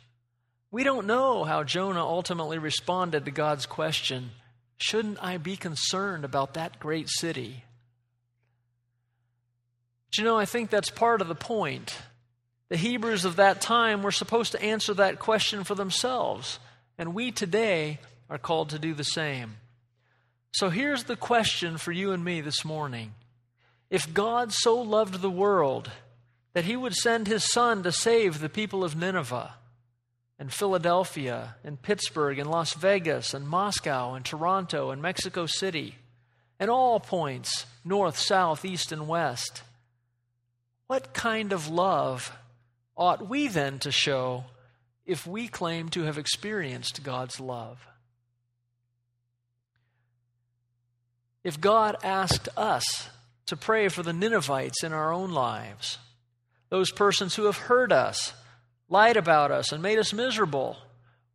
We 0.71 0.83
don't 0.83 1.07
know 1.07 1.45
how 1.45 1.63
Jonah 1.63 2.05
ultimately 2.05 2.59
responded 2.59 3.25
to 3.25 3.31
God's 3.31 3.67
question 3.67 4.31
Shouldn't 4.79 5.23
I 5.23 5.39
be 5.39 5.57
concerned 5.57 6.25
about 6.25 6.55
that 6.55 6.81
great 6.81 7.09
city? 7.09 7.65
But 10.09 10.19
you 10.19 10.25
know, 10.25 10.37
I 10.37 10.47
think 10.47 10.71
that's 10.71 10.91
part 10.91 11.21
of 11.21 11.29
the 11.29 11.35
point. 11.35 11.97
The 12.69 12.77
Hebrews 12.77 13.25
of 13.25 13.37
that 13.37 13.61
time 13.61 14.03
were 14.03 14.11
supposed 14.11 14.53
to 14.53 14.63
answer 14.63 14.93
that 14.95 15.21
question 15.21 15.63
for 15.63 15.77
themselves, 15.77 16.59
and 16.99 17.15
we 17.15 17.31
today 17.31 18.01
are 18.29 18.39
called 18.39 18.71
to 18.71 18.79
do 18.79 18.95
the 18.95 19.05
same. 19.05 19.57
So 20.53 20.71
here's 20.71 21.05
the 21.05 21.17
question 21.17 21.79
for 21.79 21.93
you 21.93 22.13
and 22.13 22.25
me 22.25 22.41
this 22.41 22.65
morning 22.65 23.15
If 23.91 24.13
God 24.13 24.53
so 24.53 24.81
loved 24.81 25.21
the 25.21 25.31
world 25.31 25.91
that 26.53 26.65
he 26.65 26.77
would 26.77 26.95
send 26.95 27.27
his 27.27 27.45
son 27.45 27.83
to 27.83 27.93
save 27.93 28.41
the 28.41 28.49
people 28.49 28.83
of 28.83 28.97
Nineveh, 28.97 29.55
and 30.39 30.53
Philadelphia 30.53 31.57
and 31.65 31.81
Pittsburgh 31.81 32.39
and 32.39 32.51
Las 32.51 32.75
Vegas 32.75 33.33
and 33.35 33.49
Moscow 33.49 34.15
and 34.15 34.25
Toronto 34.25 34.91
and 34.91 35.01
Mexico 35.01 35.47
City 35.47 35.97
and 36.59 36.71
all 36.71 37.01
points 37.01 37.67
north, 37.85 38.19
south, 38.19 38.65
east, 38.65 38.93
and 38.93 39.09
west. 39.09 39.63
What 40.87 41.15
kind 41.15 41.53
of 41.53 41.69
love 41.69 42.33
ought 42.97 43.29
we 43.29 43.49
then 43.49 43.79
to 43.81 43.91
show 43.91 44.45
if 45.05 45.27
we 45.27 45.49
claim 45.49 45.89
to 45.91 46.03
have 46.03 46.19
experienced 46.19 47.03
God's 47.03 47.41
love? 47.41 47.87
If 51.47 51.61
God 51.61 51.95
asked 52.03 52.49
us 52.57 53.09
to 53.47 53.57
pray 53.57 53.87
for 53.87 54.03
the 54.03 54.13
Ninevites 54.13 54.83
in 54.83 54.93
our 54.93 55.13
own 55.13 55.31
lives, 55.31 55.99
those 56.71 56.91
persons 56.91 57.37
who 57.37 57.45
have 57.45 57.57
hurt 57.57 57.93
us, 57.93 58.33
lied 58.89 59.17
about 59.17 59.53
us, 59.53 59.71
and 59.71 59.81
made 59.81 60.01
us 60.01 60.13
miserable, 60.13 60.77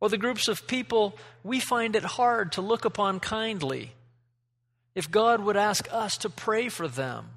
or 0.00 0.10
the 0.10 0.18
groups 0.18 0.48
of 0.48 0.66
people 0.66 1.16
we 1.42 1.60
find 1.60 1.96
it 1.96 2.04
hard 2.04 2.52
to 2.52 2.60
look 2.60 2.84
upon 2.84 3.20
kindly, 3.20 3.92
if 4.94 5.10
God 5.10 5.42
would 5.42 5.56
ask 5.56 5.88
us 5.90 6.18
to 6.18 6.28
pray 6.28 6.68
for 6.68 6.88
them, 6.88 7.30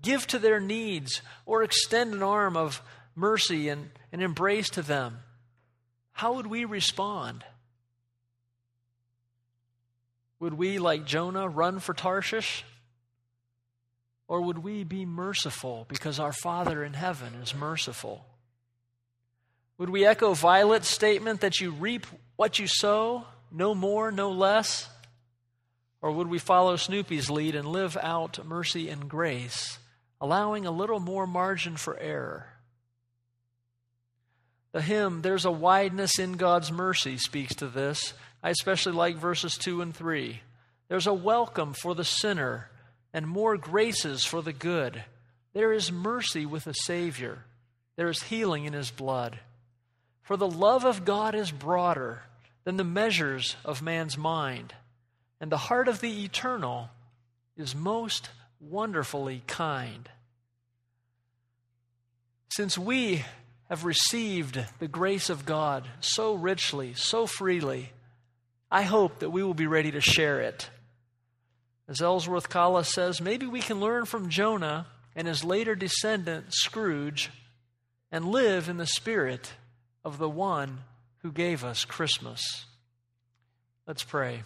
give 0.00 0.26
to 0.28 0.38
their 0.38 0.60
needs, 0.60 1.20
or 1.44 1.62
extend 1.62 2.14
an 2.14 2.22
arm 2.22 2.56
of 2.56 2.80
mercy 3.14 3.68
and 3.68 3.90
an 4.12 4.22
embrace 4.22 4.70
to 4.70 4.80
them, 4.80 5.18
how 6.12 6.32
would 6.36 6.46
we 6.46 6.64
respond? 6.64 7.44
Would 10.44 10.58
we, 10.58 10.78
like 10.78 11.06
Jonah, 11.06 11.48
run 11.48 11.78
for 11.78 11.94
Tarshish? 11.94 12.66
Or 14.28 14.42
would 14.42 14.58
we 14.58 14.84
be 14.84 15.06
merciful 15.06 15.86
because 15.88 16.20
our 16.20 16.34
Father 16.34 16.84
in 16.84 16.92
heaven 16.92 17.32
is 17.36 17.54
merciful? 17.54 18.26
Would 19.78 19.88
we 19.88 20.04
echo 20.04 20.34
Violet's 20.34 20.90
statement 20.90 21.40
that 21.40 21.62
you 21.62 21.70
reap 21.70 22.06
what 22.36 22.58
you 22.58 22.66
sow, 22.66 23.24
no 23.50 23.74
more, 23.74 24.12
no 24.12 24.32
less? 24.32 24.86
Or 26.02 26.12
would 26.12 26.26
we 26.26 26.38
follow 26.38 26.76
Snoopy's 26.76 27.30
lead 27.30 27.54
and 27.54 27.66
live 27.66 27.96
out 27.96 28.44
mercy 28.44 28.90
and 28.90 29.08
grace, 29.08 29.78
allowing 30.20 30.66
a 30.66 30.70
little 30.70 31.00
more 31.00 31.26
margin 31.26 31.78
for 31.78 31.98
error? 31.98 32.48
The 34.72 34.82
hymn, 34.82 35.22
There's 35.22 35.46
a 35.46 35.50
Wideness 35.50 36.18
in 36.18 36.32
God's 36.32 36.70
Mercy, 36.70 37.16
speaks 37.16 37.54
to 37.54 37.66
this. 37.66 38.12
I 38.44 38.50
especially 38.50 38.92
like 38.92 39.16
verses 39.16 39.56
2 39.56 39.80
and 39.80 39.96
3. 39.96 40.42
There's 40.88 41.06
a 41.06 41.14
welcome 41.14 41.72
for 41.72 41.94
the 41.94 42.04
sinner 42.04 42.68
and 43.14 43.26
more 43.26 43.56
graces 43.56 44.26
for 44.26 44.42
the 44.42 44.52
good. 44.52 45.02
There 45.54 45.72
is 45.72 45.90
mercy 45.90 46.44
with 46.44 46.64
the 46.64 46.74
Savior, 46.74 47.38
there 47.96 48.10
is 48.10 48.24
healing 48.24 48.66
in 48.66 48.74
His 48.74 48.90
blood. 48.90 49.38
For 50.20 50.36
the 50.36 50.48
love 50.48 50.84
of 50.84 51.06
God 51.06 51.34
is 51.34 51.50
broader 51.50 52.22
than 52.64 52.76
the 52.76 52.84
measures 52.84 53.56
of 53.64 53.80
man's 53.80 54.18
mind, 54.18 54.74
and 55.40 55.50
the 55.50 55.56
heart 55.56 55.88
of 55.88 56.00
the 56.00 56.24
eternal 56.24 56.90
is 57.56 57.74
most 57.74 58.28
wonderfully 58.60 59.42
kind. 59.46 60.08
Since 62.50 62.76
we 62.76 63.24
have 63.70 63.86
received 63.86 64.62
the 64.80 64.88
grace 64.88 65.30
of 65.30 65.46
God 65.46 65.88
so 66.00 66.34
richly, 66.34 66.92
so 66.94 67.26
freely, 67.26 67.90
I 68.74 68.82
hope 68.82 69.20
that 69.20 69.30
we 69.30 69.44
will 69.44 69.54
be 69.54 69.68
ready 69.68 69.92
to 69.92 70.00
share 70.00 70.40
it. 70.40 70.68
As 71.86 72.02
Ellsworth 72.02 72.48
Kalas 72.48 72.86
says, 72.86 73.20
maybe 73.20 73.46
we 73.46 73.60
can 73.60 73.78
learn 73.78 74.04
from 74.04 74.30
Jonah 74.30 74.88
and 75.14 75.28
his 75.28 75.44
later 75.44 75.76
descendant, 75.76 76.46
Scrooge, 76.48 77.30
and 78.10 78.24
live 78.24 78.68
in 78.68 78.76
the 78.76 78.86
spirit 78.86 79.52
of 80.04 80.18
the 80.18 80.28
one 80.28 80.80
who 81.18 81.30
gave 81.30 81.62
us 81.62 81.84
Christmas. 81.84 82.66
Let's 83.86 84.02
pray. 84.02 84.42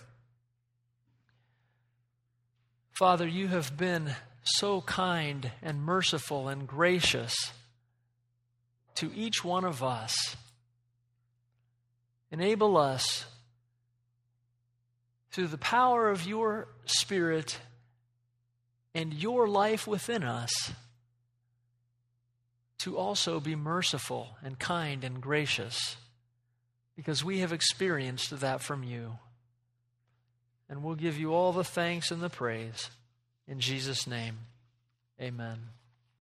Father, 2.99 3.27
you 3.27 3.49
have 3.49 3.79
been 3.79 4.15
so 4.43 4.83
kind 4.83 5.53
and 5.63 5.81
merciful 5.81 6.49
and 6.49 6.69
gracious 6.69 7.35
to 8.97 9.11
each 9.17 9.43
one 9.43 9.65
of 9.65 9.83
us. 9.83 10.37
Enable 12.31 12.77
us 12.77 13.25
through 15.31 15.49
the 15.49 15.59
power 15.59 16.09
of 16.09 16.27
your 16.27 16.69
Spirit 16.87 17.59
and 18.95 19.13
your 19.13 19.47
life 19.47 19.87
within 19.87 20.23
us 20.23 20.73
to 22.79 22.97
also 22.97 23.41
be 23.41 23.55
merciful 23.55 24.37
and 24.43 24.59
kind 24.59 25.05
and 25.05 25.21
gracious 25.21 25.97
because 26.97 27.25
we 27.25 27.41
have 27.41 27.53
experienced 27.53 28.31
that 28.41 28.61
from 28.63 28.83
you. 28.83 29.19
And 30.69 30.83
we'll 30.83 30.97
give 30.97 31.19
you 31.19 31.33
all 31.33 31.53
the 31.53 31.65
thanks 31.65 32.11
and 32.11 32.23
the 32.23 32.29
praise. 32.29 32.91
In 33.47 33.61
Jesus' 33.61 34.07
name, 34.07 34.39
amen. 35.21 35.59